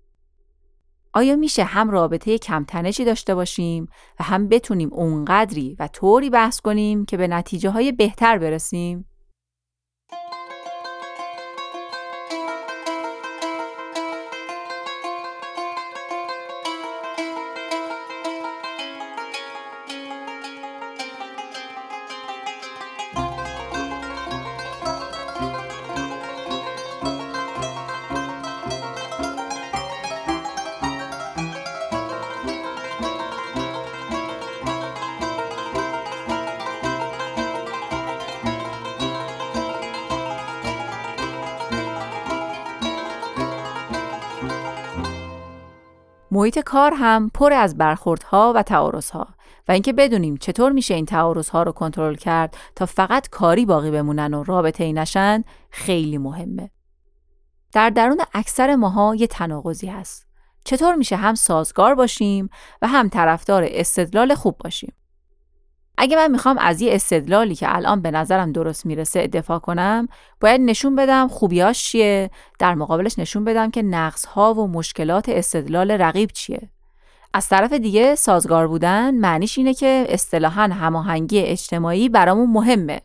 آیا 1.13 1.37
میشه 1.37 1.65
هم 1.65 1.91
رابطه 1.91 2.39
کمتنشی 2.39 3.05
داشته 3.05 3.35
باشیم 3.35 3.89
و 4.21 4.25
هم 4.25 4.49
بتونیم 4.49 4.93
اونقدری 4.93 5.77
و 5.79 5.89
طوری 5.89 6.31
بحث 6.31 6.61
کنیم 6.61 7.05
که 7.05 7.17
به 7.17 7.29
نتیجه 7.29 7.71
های 7.71 7.93
بهتر 7.93 8.39
برسیم؟ 8.39 9.05
محیط 46.39 46.59
کار 46.59 46.95
هم 46.95 47.31
پر 47.35 47.53
از 47.53 47.79
برخوردها 47.79 48.53
و 48.57 48.63
تعارضها 48.63 49.29
و 49.69 49.73
اینکه 49.73 49.93
بدونیم 49.93 50.37
چطور 50.37 50.73
میشه 50.73 50.95
این 50.95 51.07
تعارضها 51.07 51.63
رو 51.63 51.73
کنترل 51.73 52.15
کرد 52.15 52.57
تا 52.77 52.87
فقط 52.87 53.29
کاری 53.29 53.67
باقی 53.67 53.91
بمونن 53.91 54.35
و 54.35 54.43
رابطه 54.43 54.85
ای 54.85 54.93
نشن 54.93 55.45
خیلی 55.71 56.19
مهمه. 56.19 56.71
در 57.73 57.91
درون 57.91 58.21
اکثر 58.35 58.77
ماها 58.77 59.15
یه 59.15 59.27
تناقضی 59.27 59.87
هست. 59.87 60.27
چطور 60.65 60.95
میشه 60.95 61.17
هم 61.17 61.35
سازگار 61.35 61.95
باشیم 61.95 62.49
و 62.83 62.89
هم 62.89 63.09
طرفدار 63.09 63.65
استدلال 63.67 64.35
خوب 64.35 64.59
باشیم؟ 64.59 64.93
اگه 66.01 66.17
من 66.17 66.31
می‌خوام 66.31 66.59
از 66.59 66.81
یه 66.81 66.95
استدلالی 66.95 67.55
که 67.55 67.77
الان 67.77 68.03
به 68.03 68.11
نظرم 68.11 68.53
درست 68.53 68.87
می‌رسه 68.87 69.27
دفاع 69.27 69.59
کنم 69.59 70.09
باید 70.41 70.61
نشون 70.61 70.97
بدم 70.97 71.29
خوبیاش 71.29 71.85
چیه. 71.85 72.31
در 72.59 72.75
مقابلش 72.75 73.19
نشون 73.19 73.45
بدم 73.45 73.71
که 73.71 73.83
نقص 73.83 74.25
ها 74.25 74.55
و 74.55 74.69
مشکلات 74.69 75.29
استدلال 75.29 75.91
رقیب 75.91 76.31
چیه. 76.33 76.71
از 77.35 77.49
طرف 77.49 77.73
دیگه 77.73 78.15
سازگار 78.15 78.69
بودن 78.69 79.15
معنیش 79.15 79.59
اینه 79.59 79.75
که 79.75 80.07
اصطلاحا 80.09 80.63
هماهنگی 80.63 81.41
اجتماعی 81.41 82.09
برامون 82.09 82.51
مهمه. 82.51 83.01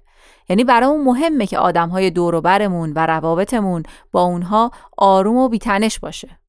یعنی 0.50 0.63
برامون 0.63 1.03
مهمه 1.03 1.47
که 1.47 1.57
آدم 1.57 1.89
های 1.89 2.09
دور 2.09 2.35
و 2.35 2.41
برمون 2.41 2.93
و 2.93 3.05
روابطمون 3.05 3.83
با 4.12 4.21
اونها 4.21 4.71
آروم 4.97 5.38
و 5.38 5.50
بیتنش 5.50 6.00
باشه. 6.00 6.39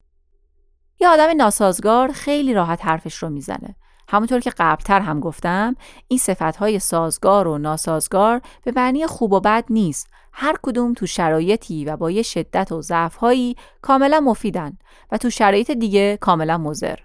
یه 0.99 1.07
آدم 1.07 1.35
ناسازگار 1.37 2.11
خیلی 2.11 2.53
راحت 2.53 2.85
حرفش 2.85 3.15
رو 3.15 3.29
می‌زنه. 3.29 3.75
همونطور 4.07 4.39
که 4.39 4.51
قبلتر 4.57 4.99
هم 4.99 5.19
گفتم 5.19 5.75
این 6.07 6.19
صفتهای 6.19 6.79
سازگار 6.79 7.47
و 7.47 7.57
ناسازگار 7.57 8.41
به 8.63 8.73
معنی 8.75 9.07
خوب 9.07 9.33
و 9.33 9.39
بد 9.39 9.65
نیست. 9.69 10.07
هر 10.33 10.55
کدوم 10.63 10.93
تو 10.93 11.05
شرایطی 11.05 11.85
و 11.85 11.97
با 11.97 12.11
یه 12.11 12.21
شدت 12.21 12.71
و 12.71 12.81
ضعفهایی 12.81 13.55
کاملا 13.81 14.19
مفیدن 14.19 14.77
و 15.11 15.17
تو 15.17 15.29
شرایط 15.29 15.71
دیگه 15.71 16.17
کاملا 16.21 16.57
مضر. 16.57 16.99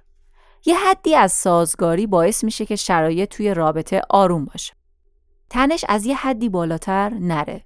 یه 0.67 0.77
حدی 0.77 1.15
از 1.15 1.33
سازگاری 1.33 2.07
باعث 2.07 2.45
میشه 2.45 2.67
که 2.67 2.77
شرایط 2.77 3.29
توی 3.29 3.55
رابطه 3.55 4.03
آروم 4.11 4.45
باشه. 4.45 4.73
تنش 5.51 5.85
از 5.89 6.07
یه 6.07 6.17
حدی 6.17 6.49
بالاتر 6.49 7.11
نره. 7.11 7.65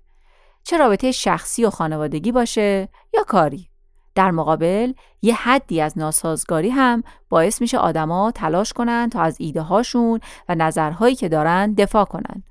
چه 0.65 0.77
رابطه 0.77 1.13
شخصی 1.13 1.65
و 1.65 1.71
خانوادگی 1.71 2.33
باشه 2.33 2.89
یا 3.15 3.25
کاری. 3.25 3.69
در 4.15 4.31
مقابل 4.31 4.93
یه 5.23 5.35
حدی 5.35 5.81
از 5.81 5.99
ناسازگاری 5.99 6.69
هم 6.69 7.03
باعث 7.29 7.61
میشه 7.61 7.79
آدما 7.79 8.31
تلاش 8.31 8.73
کنن 8.73 9.11
تا 9.11 9.23
از 9.23 9.37
ایده 9.41 9.63
هاشون 9.63 10.21
و 10.49 10.55
نظرهایی 10.55 11.15
که 11.15 11.29
دارن 11.29 11.73
دفاع 11.73 12.05
کنن. 12.05 12.43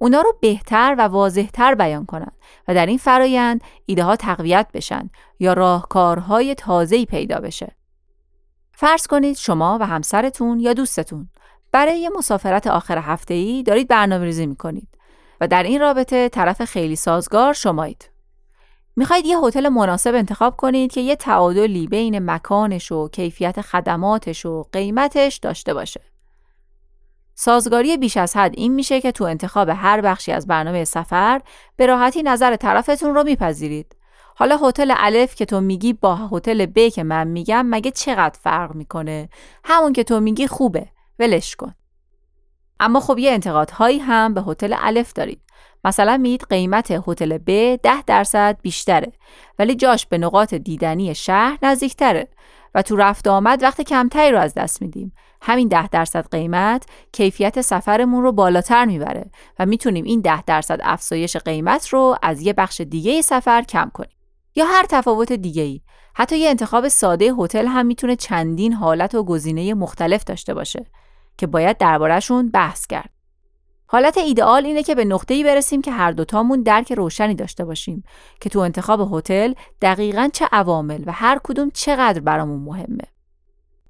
اونا 0.00 0.20
رو 0.20 0.36
بهتر 0.40 0.94
و 0.98 1.02
واضحتر 1.02 1.74
بیان 1.74 2.06
کنن 2.06 2.32
و 2.68 2.74
در 2.74 2.86
این 2.86 2.98
فرایند 2.98 3.60
ایده 3.86 4.04
ها 4.04 4.16
تقویت 4.16 4.66
بشن 4.74 5.10
یا 5.38 5.52
راهکارهای 5.52 6.54
تازه‌ای 6.54 7.06
پیدا 7.06 7.40
بشه. 7.40 7.76
فرض 8.72 9.06
کنید 9.06 9.36
شما 9.36 9.78
و 9.80 9.86
همسرتون 9.86 10.60
یا 10.60 10.72
دوستتون 10.72 11.28
برای 11.72 11.98
یه 11.98 12.10
مسافرت 12.10 12.66
آخر 12.66 12.98
هفته 12.98 13.34
ای 13.34 13.62
دارید 13.62 13.88
برنامه 13.88 14.24
ریزی 14.24 14.46
می‌کنید 14.46 14.88
و 15.40 15.48
در 15.48 15.62
این 15.62 15.80
رابطه 15.80 16.28
طرف 16.28 16.64
خیلی 16.64 16.96
سازگار 16.96 17.52
شمایید. 17.52 18.10
می‌خواید 18.98 19.26
یه 19.26 19.38
هتل 19.38 19.68
مناسب 19.68 20.14
انتخاب 20.14 20.56
کنید 20.56 20.92
که 20.92 21.00
یه 21.00 21.16
تعادلی 21.16 21.86
بین 21.86 22.30
مکانش 22.30 22.92
و 22.92 23.08
کیفیت 23.08 23.60
خدماتش 23.60 24.46
و 24.46 24.64
قیمتش 24.72 25.36
داشته 25.36 25.74
باشه. 25.74 26.00
سازگاری 27.34 27.96
بیش 27.96 28.16
از 28.16 28.36
حد 28.36 28.54
این 28.56 28.74
میشه 28.74 29.00
که 29.00 29.12
تو 29.12 29.24
انتخاب 29.24 29.68
هر 29.68 30.00
بخشی 30.00 30.32
از 30.32 30.46
برنامه 30.46 30.84
سفر 30.84 31.40
به 31.76 31.86
راحتی 31.86 32.22
نظر 32.22 32.56
طرفتون 32.56 33.14
رو 33.14 33.24
میپذیرید. 33.24 33.96
حالا 34.34 34.56
هتل 34.56 34.94
الف 34.96 35.34
که 35.34 35.44
تو 35.44 35.60
میگی 35.60 35.92
با 35.92 36.16
هتل 36.16 36.66
ب 36.66 36.88
که 36.88 37.02
من 37.02 37.28
میگم 37.28 37.66
مگه 37.66 37.90
چقدر 37.90 38.38
فرق 38.42 38.74
می‌کنه؟ 38.74 39.28
همون 39.64 39.92
که 39.92 40.04
تو 40.04 40.20
میگی 40.20 40.46
خوبه. 40.46 40.86
ولش 41.18 41.56
کن. 41.56 41.74
اما 42.80 43.00
خب 43.00 43.18
یه 43.18 43.30
انتقادهایی 43.30 43.98
هم 43.98 44.34
به 44.34 44.42
هتل 44.42 44.74
الف 44.78 45.12
دارید. 45.12 45.40
مثلا 45.84 46.16
میید 46.16 46.46
قیمت 46.50 46.90
هتل 47.06 47.38
ب 47.38 47.76
10 47.76 48.02
درصد 48.02 48.58
بیشتره 48.62 49.12
ولی 49.58 49.74
جاش 49.74 50.06
به 50.06 50.18
نقاط 50.18 50.54
دیدنی 50.54 51.14
شهر 51.14 51.58
نزدیکتره 51.62 52.28
و 52.74 52.82
تو 52.82 52.96
رفت 52.96 53.28
آمد 53.28 53.62
وقت 53.62 53.80
کمتری 53.80 54.32
رو 54.32 54.38
از 54.38 54.54
دست 54.54 54.82
میدیم. 54.82 55.12
همین 55.42 55.68
10 55.68 55.88
درصد 55.88 56.30
قیمت 56.30 56.86
کیفیت 57.12 57.60
سفرمون 57.60 58.22
رو 58.22 58.32
بالاتر 58.32 58.84
می‌بره 58.84 59.30
و 59.58 59.66
می‌تونیم 59.66 60.04
این 60.04 60.20
10 60.20 60.42
درصد 60.42 60.80
افزایش 60.82 61.36
قیمت 61.36 61.88
رو 61.88 62.16
از 62.22 62.40
یه 62.42 62.52
بخش 62.52 62.80
دیگه 62.80 63.22
سفر 63.22 63.62
کم 63.62 63.90
کنیم. 63.94 64.10
یا 64.56 64.64
هر 64.64 64.86
تفاوت 64.88 65.32
دیگه 65.32 65.62
ای 65.62 65.80
حتی 66.14 66.38
یه 66.38 66.50
انتخاب 66.50 66.88
ساده 66.88 67.32
هتل 67.38 67.66
هم 67.66 67.86
می‌تونه 67.86 68.16
چندین 68.16 68.72
حالت 68.72 69.14
و 69.14 69.24
گزینه 69.24 69.74
مختلف 69.74 70.24
داشته 70.24 70.54
باشه. 70.54 70.86
که 71.38 71.46
باید 71.46 71.78
دربارهشون 71.78 72.50
بحث 72.50 72.86
کرد 72.86 73.10
حالت 73.86 74.18
ایدئال 74.18 74.66
اینه 74.66 74.82
که 74.82 74.94
به 74.94 75.04
نقطه‌ای 75.04 75.44
برسیم 75.44 75.82
که 75.82 75.92
هر 75.92 76.12
دوتامون 76.12 76.62
درک 76.62 76.92
روشنی 76.92 77.34
داشته 77.34 77.64
باشیم 77.64 78.04
که 78.40 78.50
تو 78.50 78.58
انتخاب 78.58 79.14
هتل 79.14 79.52
دقیقا 79.82 80.28
چه 80.32 80.48
عوامل 80.52 81.02
و 81.06 81.12
هر 81.12 81.40
کدوم 81.44 81.70
چقدر 81.70 82.20
برامون 82.20 82.60
مهمه. 82.60 83.04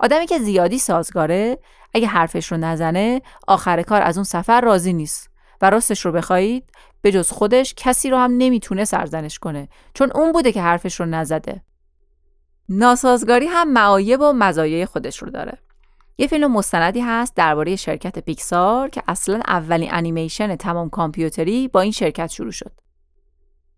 آدمی 0.01 0.27
که 0.27 0.39
زیادی 0.39 0.79
سازگاره 0.79 1.59
اگه 1.95 2.07
حرفش 2.07 2.53
رو 2.53 2.59
نزنه 2.59 3.23
آخر 3.49 3.83
کار 3.83 4.03
از 4.03 4.17
اون 4.17 4.25
سفر 4.25 4.61
راضی 4.61 4.93
نیست 4.93 5.31
و 5.63 5.71
راستش 5.71 6.07
رو 6.07 6.13
بخواید 6.13 6.65
به 7.03 7.13
جز 7.13 7.31
خودش 7.31 7.75
کسی 7.77 8.11
رو 8.11 8.17
هم 8.17 8.35
نمی‌تونه 8.39 8.85
سرزنش 8.85 9.39
کنه 9.39 9.69
چون 9.95 10.11
اون 10.15 10.33
بوده 10.33 10.53
که 10.53 10.63
حرفش 10.63 11.01
رو 11.01 11.07
نزده. 11.07 11.63
ناسازگاری 12.69 13.47
هم 13.47 13.73
معایب 13.73 14.21
و 14.21 14.33
مزایای 14.33 14.87
خودش 14.87 15.23
رو 15.23 15.31
داره. 15.31 15.59
یه 16.21 16.27
فیلم 16.27 16.53
مستندی 16.53 17.01
هست 17.01 17.35
درباره 17.37 17.77
شرکت 17.77 18.19
پیکسار 18.19 18.89
که 18.89 19.03
اصلا 19.09 19.41
اولین 19.47 19.89
انیمیشن 19.93 20.57
تمام 20.57 20.91
کامپیوتری 20.91 21.69
با 21.69 21.81
این 21.81 21.93
شرکت 21.93 22.31
شروع 22.31 22.51
شد. 22.51 22.73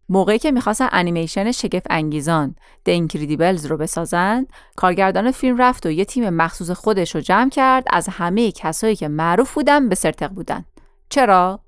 موقعی 0.09 0.39
که 0.39 0.51
می‌خواستن 0.51 0.89
انیمیشن 0.93 1.53
شگفت 1.53 1.87
انگیزان 1.91 2.55
The 2.89 2.93
Incredibles 2.93 3.67
رو 3.67 3.77
بسازند، 3.77 4.47
کارگردان 4.77 5.31
فیلم 5.31 5.57
رفت 5.57 5.87
و 5.87 5.91
یه 5.91 6.05
تیم 6.05 6.31
مخصوص 6.31 6.71
خودش 6.71 7.15
رو 7.15 7.21
جمع 7.21 7.51
کرد 7.51 7.85
از 7.91 8.09
همه 8.09 8.53
کسایی 8.53 8.97
که 8.97 9.09
معروف 9.09 9.55
بودن 9.55 9.89
به 9.89 9.95
سرتق 9.95 10.29
بودن. 10.29 10.65
چرا؟ 11.09 11.61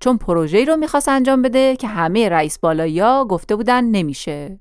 چون 0.00 0.18
پروژه‌ای 0.18 0.64
رو 0.64 0.76
می‌خواست 0.76 1.08
انجام 1.08 1.42
بده 1.42 1.76
که 1.76 1.88
همه 1.88 2.28
رئیس 2.28 2.58
بالایی 2.58 3.02
گفته 3.28 3.56
بودن 3.56 3.84
نمیشه. 3.84 4.60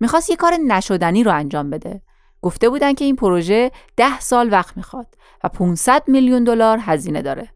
می‌خواست 0.00 0.30
یه 0.30 0.36
کار 0.36 0.52
نشدنی 0.66 1.24
رو 1.24 1.32
انجام 1.32 1.70
بده 1.70 2.02
گفته 2.42 2.68
بودن 2.68 2.92
که 2.92 3.04
این 3.04 3.16
پروژه 3.16 3.70
ده 3.96 4.20
سال 4.20 4.52
وقت 4.52 4.76
می‌خواد 4.76 5.06
و 5.44 5.48
500 5.48 6.02
میلیون 6.06 6.44
دلار 6.44 6.78
هزینه 6.82 7.22
داره. 7.22 7.48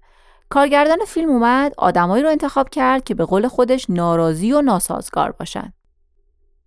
کارگردان 0.49 0.99
فیلم 1.07 1.31
اومد 1.31 1.75
آدمایی 1.79 2.23
رو 2.23 2.31
انتخاب 2.31 2.69
کرد 2.69 3.05
که 3.05 3.15
به 3.15 3.25
قول 3.25 3.49
خودش 3.49 3.91
ناراضی 3.91 4.53
و 4.53 4.63
ناسازگار 4.63 5.33
باشن. 5.33 5.73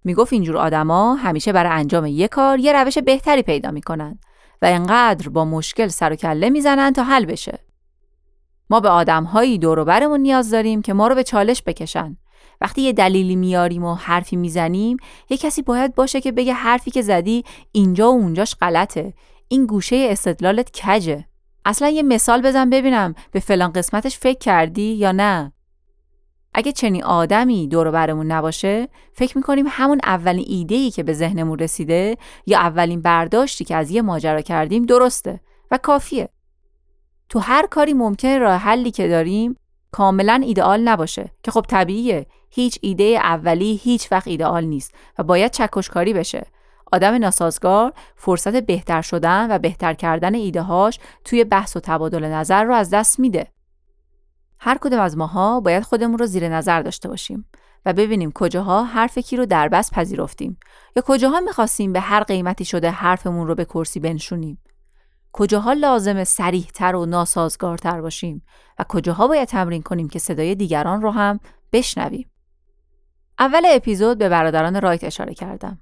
می‌گفت 0.03 0.34
اینجور 0.34 0.57
آدما 0.57 1.15
همیشه 1.15 1.51
برای 1.51 1.79
انجام 1.79 2.05
یک 2.05 2.29
کار 2.29 2.60
یه 2.60 2.74
روش 2.74 2.98
بهتری 2.98 3.41
پیدا 3.41 3.72
می‌کنن 3.72 4.19
و 4.62 4.65
انقدر 4.65 5.29
با 5.29 5.45
مشکل 5.45 5.88
سر 5.88 6.13
و 6.13 6.15
کله 6.15 6.50
می‌زنن 6.50 6.93
تا 6.93 7.03
حل 7.03 7.25
بشه. 7.25 7.60
ما 8.69 8.79
به 8.79 8.89
آدمهایی 8.89 9.57
دور 9.57 9.79
و 9.79 9.86
برمون 9.86 10.19
نیاز 10.19 10.51
داریم 10.51 10.81
که 10.81 10.93
ما 10.93 11.07
رو 11.07 11.15
به 11.15 11.24
چالش 11.24 11.63
بکشن 11.65 12.17
وقتی 12.62 12.82
یه 12.82 12.94
دلیلی 12.94 13.36
میاریم 13.36 13.84
و 13.84 13.96
حرفی 13.96 14.36
می‌زنیم 14.36 14.98
یه 15.30 15.38
کسی 15.38 15.62
باید 15.62 15.96
باشه 15.96 16.22
که 16.22 16.32
بگه 16.32 16.54
حرفی 16.54 16.92
که 16.92 17.01
زدی 17.01 17.44
اینجا 17.72 18.12
و 18.12 18.15
اونجاش 18.15 18.56
غلطه. 18.56 19.13
این 19.48 19.65
گوشه 19.65 20.08
استدلالت 20.10 20.82
کجه؟ 20.82 21.25
اصلا 21.65 21.89
یه 21.89 22.04
مثال 22.04 22.42
بزن 22.42 22.70
ببینم 22.70 23.15
به 23.32 23.39
فلان 23.39 23.72
قسمتش 23.72 24.18
فکر 24.18 24.39
کردی 24.39 24.94
یا 24.94 25.12
نه. 25.12 25.51
اگه 26.54 26.72
چنین 26.72 27.04
آدمی 27.04 27.68
دور 27.68 27.92
برمون 27.92 28.32
نباشه 28.32 28.88
فکر 29.13 29.38
می‌کنیم 29.38 29.65
همون 29.69 30.00
اولین 30.04 30.45
ایده‌ای 30.48 30.91
که 30.91 31.04
به 31.04 31.13
ذهنمون 31.13 31.60
رسیده 31.60 32.17
یا 32.45 32.60
اولین 32.60 33.02
برداشتی 33.02 33.65
که 33.65 33.76
از 33.76 33.91
یه 33.91 34.02
ماجرا 34.02 34.41
کردیم 34.41 34.86
درسته 34.86 35.39
و 35.71 35.78
کافیه. 35.78 36.30
تو 37.30 37.39
هر 37.39 37.67
کاری 37.67 37.93
ممکن 37.93 38.39
راه 38.39 38.58
حلی 38.58 38.91
که 38.91 39.08
داریم 39.08 39.58
کاملا 39.95 40.41
ایدئال 40.43 40.81
نباشه. 40.81 41.31
که 41.43 41.51
خب 41.51 41.65
طبیعیه. 41.69 42.27
هیچ 42.49 42.79
ایده 42.81 43.03
اولی 43.03 43.79
هیچ 43.84 44.12
وقت 44.12 44.27
ایدئال 44.27 44.63
نیست 44.63 44.95
و 45.19 45.23
باید 45.23 45.51
چکشکاری 45.51 46.13
بشه. 46.13 46.47
آدم 46.91 47.13
ناسازگار 47.13 47.93
فرصت 48.15 48.55
بهتر 48.55 49.01
شدن 49.01 49.55
و 49.55 49.60
بهتر 49.60 49.93
کردن 49.93 50.36
ایده 50.36 50.62
هاش 50.62 50.99
توی 51.25 51.43
بحث 51.43 51.77
و 51.77 51.79
تبادل 51.79 52.25
نظر 52.25 52.63
رو 52.63 52.73
از 52.73 52.89
دست 52.89 53.19
میده. 53.19 53.47
هر 54.60 54.77
کدوم 54.81 54.99
از 54.99 55.17
ماها 55.17 55.60
باید 55.60 55.84
خودمون 55.84 56.17
رو 56.17 56.25
زیر 56.25 56.49
نظر 56.49 56.81
داشته 56.81 57.10
باشیم 57.10 57.45
و 57.86 57.93
ببینیم 57.93 58.31
کجاها 58.31 58.84
حرف 58.84 59.17
کی 59.17 59.38
رو 59.38 59.45
در 59.45 59.67
بس 59.67 59.93
پذیرفتیم. 59.93 60.58
یا 60.95 61.03
کجاها 61.05 61.39
می‌خواستیم 61.39 61.93
به 61.93 61.99
هر 61.99 62.23
قیمتی 62.23 62.65
شده 62.65 62.89
حرفمون 62.89 63.47
رو 63.47 63.55
به 63.55 63.65
کرسی 63.65 63.99
بنشونیم. 63.99 64.58
کجاها 65.38 65.74
لازم 65.74 66.24
سریحتر 66.24 66.95
و 66.95 67.06
ناسازگارتر 67.06 68.02
باشیم 68.02 68.43
و 68.80 68.86
کجاها 68.89 69.28
باید 69.28 69.48
تمرین 69.48 69.82
کنیم 69.82 70.08
که 70.08 70.19
صدای 70.19 70.56
دیگران 70.56 71.02
رو 71.02 71.12
هم 71.12 71.39
بشنویم. 71.74 72.32
اول 73.39 73.62
اپیزود 73.65 74.17
به 74.17 74.30
برادران 74.30 74.82
رایت 74.82 75.04
اشاره 75.04 75.34
کردم. 75.34 75.82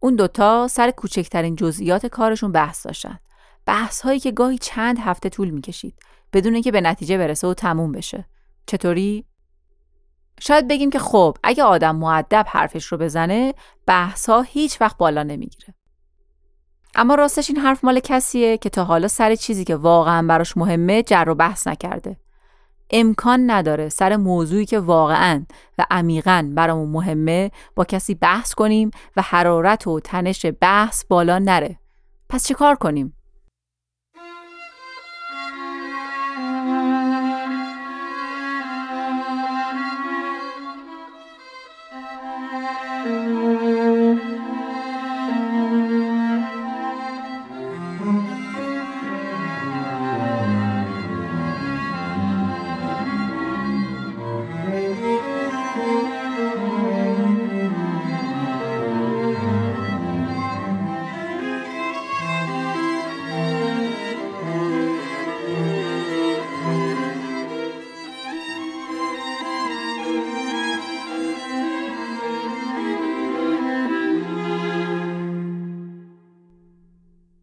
اون 0.00 0.16
دوتا 0.16 0.68
سر 0.68 0.90
کوچکترین 0.90 1.56
جزئیات 1.56 2.06
کارشون 2.06 2.52
بحث 2.52 2.86
داشتن. 2.86 3.18
بحث 3.66 4.00
هایی 4.00 4.20
که 4.20 4.30
گاهی 4.30 4.58
چند 4.58 4.98
هفته 4.98 5.28
طول 5.28 5.50
می‌کشید 5.50 5.94
بدون 6.32 6.54
اینکه 6.54 6.72
به 6.72 6.80
نتیجه 6.80 7.18
برسه 7.18 7.46
و 7.46 7.54
تموم 7.54 7.92
بشه. 7.92 8.26
چطوری؟ 8.66 9.24
شاید 10.40 10.68
بگیم 10.68 10.90
که 10.90 10.98
خب 10.98 11.36
اگه 11.42 11.62
آدم 11.62 11.96
معدب 11.96 12.46
حرفش 12.48 12.84
رو 12.84 12.98
بزنه 12.98 13.54
بحث 13.86 14.28
ها 14.28 14.42
هیچ 14.42 14.80
وقت 14.80 14.96
بالا 14.96 15.22
نمی‌گیره. 15.22 15.74
اما 17.00 17.14
راستش 17.14 17.50
این 17.50 17.58
حرف 17.58 17.84
مال 17.84 18.00
کسیه 18.00 18.58
که 18.58 18.70
تا 18.70 18.84
حالا 18.84 19.08
سر 19.08 19.34
چیزی 19.34 19.64
که 19.64 19.76
واقعا 19.76 20.26
براش 20.26 20.56
مهمه 20.56 21.02
جر 21.02 21.24
و 21.28 21.34
بحث 21.34 21.66
نکرده. 21.66 22.16
امکان 22.90 23.50
نداره 23.50 23.88
سر 23.88 24.16
موضوعی 24.16 24.66
که 24.66 24.78
واقعا 24.78 25.44
و 25.78 25.86
عمیقا 25.90 26.50
برامون 26.54 26.88
مهمه 26.88 27.50
با 27.74 27.84
کسی 27.84 28.14
بحث 28.14 28.54
کنیم 28.54 28.90
و 29.16 29.22
حرارت 29.22 29.86
و 29.86 30.00
تنش 30.00 30.46
بحث 30.60 31.04
بالا 31.04 31.38
نره. 31.38 31.78
پس 32.28 32.46
چه 32.46 32.54
کار 32.54 32.74
کنیم؟ 32.74 33.14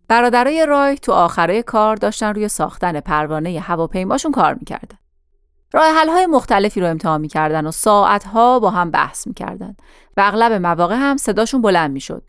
برادرای 0.07 0.65
رای 0.65 0.95
تو 0.95 1.11
آخرای 1.11 1.63
کار 1.63 1.95
داشتن 1.95 2.33
روی 2.33 2.47
ساختن 2.47 2.99
پروانه 2.99 3.59
هواپیماشون 3.59 4.31
کار 4.31 4.53
می‌کردن. 4.53 4.97
راه 5.73 6.05
های 6.07 6.25
مختلفی 6.25 6.81
رو 6.81 6.87
امتحان 6.87 7.21
می‌کردن 7.21 7.67
و 7.67 7.71
ساعتها 7.71 8.59
با 8.59 8.69
هم 8.69 8.91
بحث 8.91 9.27
می‌کردن 9.27 9.75
و 10.17 10.21
اغلب 10.21 10.51
مواقع 10.51 10.95
هم 10.95 11.17
صداشون 11.17 11.61
بلند 11.61 11.91
می‌شد. 11.91 12.23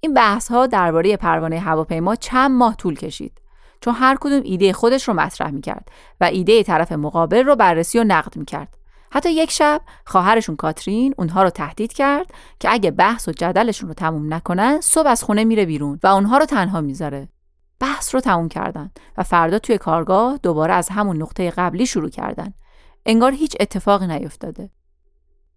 این 0.00 0.14
بحث 0.14 0.50
ها 0.50 0.66
درباره 0.66 1.16
پروانه 1.16 1.58
هواپیما 1.58 2.16
چند 2.16 2.50
ماه 2.50 2.76
طول 2.76 2.94
کشید 2.94 3.40
چون 3.80 3.94
هر 3.94 4.16
کدوم 4.20 4.40
ایده 4.44 4.72
خودش 4.72 5.08
رو 5.08 5.14
مطرح 5.14 5.50
می‌کرد 5.50 5.88
و 6.20 6.24
ایده 6.24 6.62
طرف 6.62 6.92
مقابل 6.92 7.44
رو 7.46 7.56
بررسی 7.56 7.98
و 7.98 8.04
نقد 8.04 8.36
می‌کرد. 8.36 8.76
حتی 9.12 9.32
یک 9.32 9.50
شب 9.50 9.80
خواهرشون 10.06 10.56
کاترین 10.56 11.14
اونها 11.18 11.42
رو 11.42 11.50
تهدید 11.50 11.92
کرد 11.92 12.26
که 12.60 12.72
اگه 12.72 12.90
بحث 12.90 13.28
و 13.28 13.32
جدلشون 13.32 13.88
رو 13.88 13.94
تموم 13.94 14.34
نکنن 14.34 14.80
صبح 14.80 15.08
از 15.08 15.22
خونه 15.22 15.44
میره 15.44 15.66
بیرون 15.66 16.00
و 16.02 16.06
اونها 16.06 16.38
رو 16.38 16.46
تنها 16.46 16.80
می‌ذاره. 16.80 17.28
بحث 17.80 18.14
رو 18.14 18.20
تموم 18.20 18.48
کردن 18.48 18.90
و 19.18 19.22
فردا 19.22 19.58
توی 19.58 19.78
کارگاه 19.78 20.38
دوباره 20.42 20.74
از 20.74 20.88
همون 20.88 21.22
نقطه 21.22 21.50
قبلی 21.50 21.86
شروع 21.86 22.08
کردن. 22.10 22.54
انگار 23.06 23.32
هیچ 23.32 23.56
اتفاقی 23.60 24.06
نیفتاده. 24.06 24.70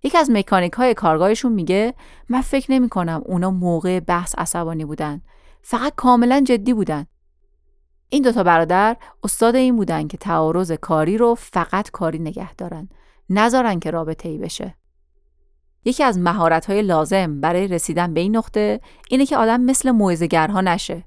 یکی 0.03 0.17
از 0.17 0.31
مکانیک 0.31 0.73
های 0.73 0.93
کارگاهشون 0.93 1.51
میگه 1.51 1.93
من 2.29 2.41
فکر 2.41 2.71
نمی 2.71 2.89
کنم 2.89 3.21
اونا 3.25 3.51
موقع 3.51 3.99
بحث 3.99 4.35
عصبانی 4.37 4.85
بودن. 4.85 5.21
فقط 5.61 5.93
کاملا 5.95 6.43
جدی 6.47 6.73
بودن. 6.73 7.05
این 8.09 8.23
دوتا 8.23 8.43
برادر 8.43 8.97
استاد 9.23 9.55
این 9.55 9.75
بودن 9.75 10.07
که 10.07 10.17
تعارض 10.17 10.71
کاری 10.71 11.17
رو 11.17 11.35
فقط 11.35 11.91
کاری 11.91 12.19
نگه 12.19 12.53
دارن. 12.55 12.89
نذارن 13.29 13.79
که 13.79 13.91
رابطه 13.91 14.29
ای 14.29 14.37
بشه. 14.37 14.75
یکی 15.85 16.03
از 16.03 16.17
مهارت 16.17 16.65
های 16.65 16.81
لازم 16.81 17.41
برای 17.41 17.67
رسیدن 17.67 18.13
به 18.13 18.21
این 18.21 18.37
نقطه 18.37 18.79
اینه 19.09 19.25
که 19.25 19.37
آدم 19.37 19.61
مثل 19.61 19.91
موعظه‌گرها 19.91 20.61
نشه. 20.61 21.05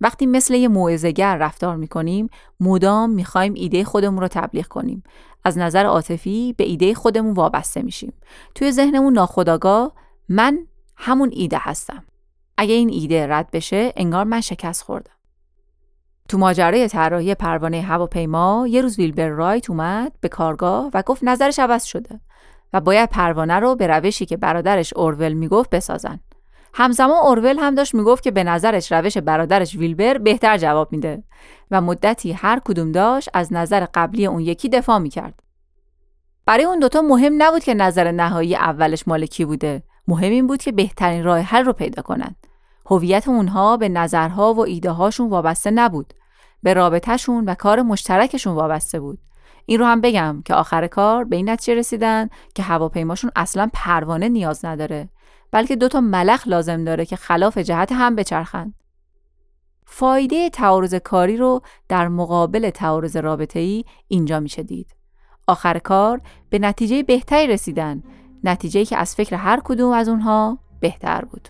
وقتی 0.00 0.26
مثل 0.26 0.54
یه 0.54 0.68
موعظه‌گر 0.68 1.36
رفتار 1.36 1.76
می‌کنیم 1.76 2.28
مدام 2.60 3.10
می‌خوایم 3.10 3.54
ایده 3.56 3.84
خودمون 3.84 4.20
رو 4.20 4.28
تبلیغ 4.28 4.66
کنیم 4.66 5.02
از 5.44 5.58
نظر 5.58 5.86
عاطفی 5.86 6.54
به 6.56 6.64
ایده 6.64 6.94
خودمون 6.94 7.34
وابسته 7.34 7.82
میشیم 7.82 8.12
توی 8.54 8.72
ذهنمون 8.72 9.12
ناخداگاه 9.12 9.92
من 10.28 10.66
همون 10.96 11.30
ایده 11.32 11.58
هستم 11.60 12.04
اگه 12.56 12.74
این 12.74 12.90
ایده 12.90 13.26
رد 13.26 13.50
بشه 13.50 13.92
انگار 13.96 14.24
من 14.24 14.40
شکست 14.40 14.82
خوردم 14.82 15.17
تو 16.28 16.38
ماجرای 16.38 16.88
طراحی 16.88 17.34
پروانه 17.34 17.80
هواپیما 17.80 18.66
یه 18.68 18.82
روز 18.82 18.98
ویلبر 18.98 19.28
رایت 19.28 19.70
اومد 19.70 20.12
به 20.20 20.28
کارگاه 20.28 20.90
و 20.94 21.02
گفت 21.06 21.24
نظرش 21.24 21.58
عوض 21.58 21.84
شده 21.84 22.20
و 22.72 22.80
باید 22.80 23.10
پروانه 23.10 23.54
رو 23.54 23.76
به 23.76 23.86
روشی 23.86 24.26
که 24.26 24.36
برادرش 24.36 24.92
اورول 24.96 25.32
می‌گفت 25.32 25.70
بسازن. 25.70 26.20
همزمان 26.74 27.16
اورول 27.16 27.58
هم 27.58 27.74
داشت 27.74 27.94
می‌گفت 27.94 28.22
که 28.22 28.30
به 28.30 28.44
نظرش 28.44 28.92
روش 28.92 29.18
برادرش 29.18 29.76
ویلبر 29.76 30.18
بهتر 30.18 30.56
جواب 30.56 30.92
میده 30.92 31.22
و 31.70 31.80
مدتی 31.80 32.32
هر 32.32 32.60
کدوم 32.64 32.92
داشت 32.92 33.28
از 33.34 33.52
نظر 33.52 33.86
قبلی 33.94 34.26
اون 34.26 34.40
یکی 34.40 34.68
دفاع 34.68 34.98
می‌کرد. 34.98 35.40
برای 36.46 36.64
اون 36.64 36.78
دوتا 36.78 37.02
مهم 37.02 37.42
نبود 37.42 37.64
که 37.64 37.74
نظر 37.74 38.10
نهایی 38.10 38.56
اولش 38.56 39.08
مال 39.08 39.26
کی 39.26 39.44
بوده. 39.44 39.82
مهم 40.08 40.32
این 40.32 40.46
بود 40.46 40.62
که 40.62 40.72
بهترین 40.72 41.24
راه 41.24 41.38
حل 41.38 41.64
رو 41.64 41.72
پیدا 41.72 42.02
کنند. 42.02 42.36
هویت 42.90 43.28
اونها 43.28 43.76
به 43.76 43.88
نظرها 43.88 44.54
و 44.54 44.60
ایده 44.60 44.90
هاشون 44.90 45.28
وابسته 45.28 45.70
نبود. 45.70 46.14
به 46.62 46.74
رابطهشون 46.74 47.44
و 47.44 47.54
کار 47.54 47.82
مشترکشون 47.82 48.54
وابسته 48.54 49.00
بود. 49.00 49.18
این 49.66 49.78
رو 49.78 49.86
هم 49.86 50.00
بگم 50.00 50.42
که 50.44 50.54
آخر 50.54 50.86
کار 50.86 51.24
به 51.24 51.36
این 51.36 51.50
نتیجه 51.50 51.74
رسیدن 51.74 52.28
که 52.54 52.62
هواپیماشون 52.62 53.30
اصلا 53.36 53.68
پروانه 53.72 54.28
نیاز 54.28 54.64
نداره 54.64 55.08
بلکه 55.50 55.76
دوتا 55.76 56.00
ملخ 56.00 56.48
لازم 56.48 56.84
داره 56.84 57.04
که 57.04 57.16
خلاف 57.16 57.58
جهت 57.58 57.92
هم 57.92 58.16
بچرخند. 58.16 58.74
فایده 59.86 60.50
تعارض 60.50 60.94
کاری 60.94 61.36
رو 61.36 61.62
در 61.88 62.08
مقابل 62.08 62.70
تعارض 62.70 63.16
رابطه 63.16 63.60
ای 63.60 63.84
اینجا 64.08 64.40
میشه 64.40 64.62
دید. 64.62 64.96
آخر 65.46 65.78
کار 65.78 66.20
به 66.50 66.58
نتیجه 66.58 67.02
بهتری 67.02 67.46
رسیدن، 67.46 68.02
نتیجه 68.44 68.84
که 68.84 68.96
از 68.96 69.14
فکر 69.14 69.36
هر 69.36 69.60
کدوم 69.64 69.92
از 69.92 70.08
اونها 70.08 70.58
بهتر 70.80 71.24
بود. 71.24 71.48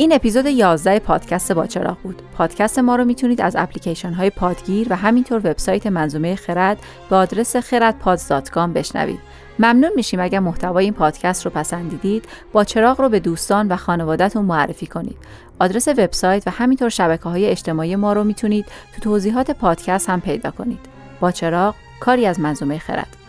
این 0.00 0.12
اپیزود 0.12 0.46
11 0.46 0.98
پادکست 0.98 1.52
با 1.52 1.66
چراغ 1.66 1.98
بود. 1.98 2.22
پادکست 2.36 2.78
ما 2.78 2.96
رو 2.96 3.04
می‌تونید 3.04 3.40
از 3.40 3.56
اپلیکیشن 3.56 4.12
های 4.12 4.30
پادگیر 4.30 4.86
و 4.90 4.96
همینطور 4.96 5.38
وبسایت 5.38 5.86
منظومه 5.86 6.34
خرد 6.36 6.78
به 7.10 7.16
آدرس 7.16 7.56
خردپادز.com 7.56 8.58
بشنوید. 8.74 9.18
ممنون 9.58 9.90
میشیم 9.96 10.20
اگر 10.20 10.38
محتوای 10.38 10.84
این 10.84 10.94
پادکست 10.94 11.44
رو 11.44 11.50
پسندیدید 11.50 12.24
با 12.52 12.64
چراغ 12.64 13.00
رو 13.00 13.08
به 13.08 13.20
دوستان 13.20 13.68
و 13.68 13.76
خانوادهتون 13.76 14.44
معرفی 14.44 14.86
کنید. 14.86 15.16
آدرس 15.58 15.88
وبسایت 15.88 16.42
و 16.46 16.50
همینطور 16.50 16.88
شبکه 16.88 17.24
های 17.24 17.46
اجتماعی 17.46 17.96
ما 17.96 18.12
رو 18.12 18.24
می‌تونید 18.24 18.66
تو 18.94 19.00
توضیحات 19.00 19.50
پادکست 19.50 20.10
هم 20.10 20.20
پیدا 20.20 20.50
کنید. 20.50 20.80
با 21.20 21.30
چراغ 21.30 21.74
کاری 22.00 22.26
از 22.26 22.40
منظومه 22.40 22.78
خرد 22.78 23.19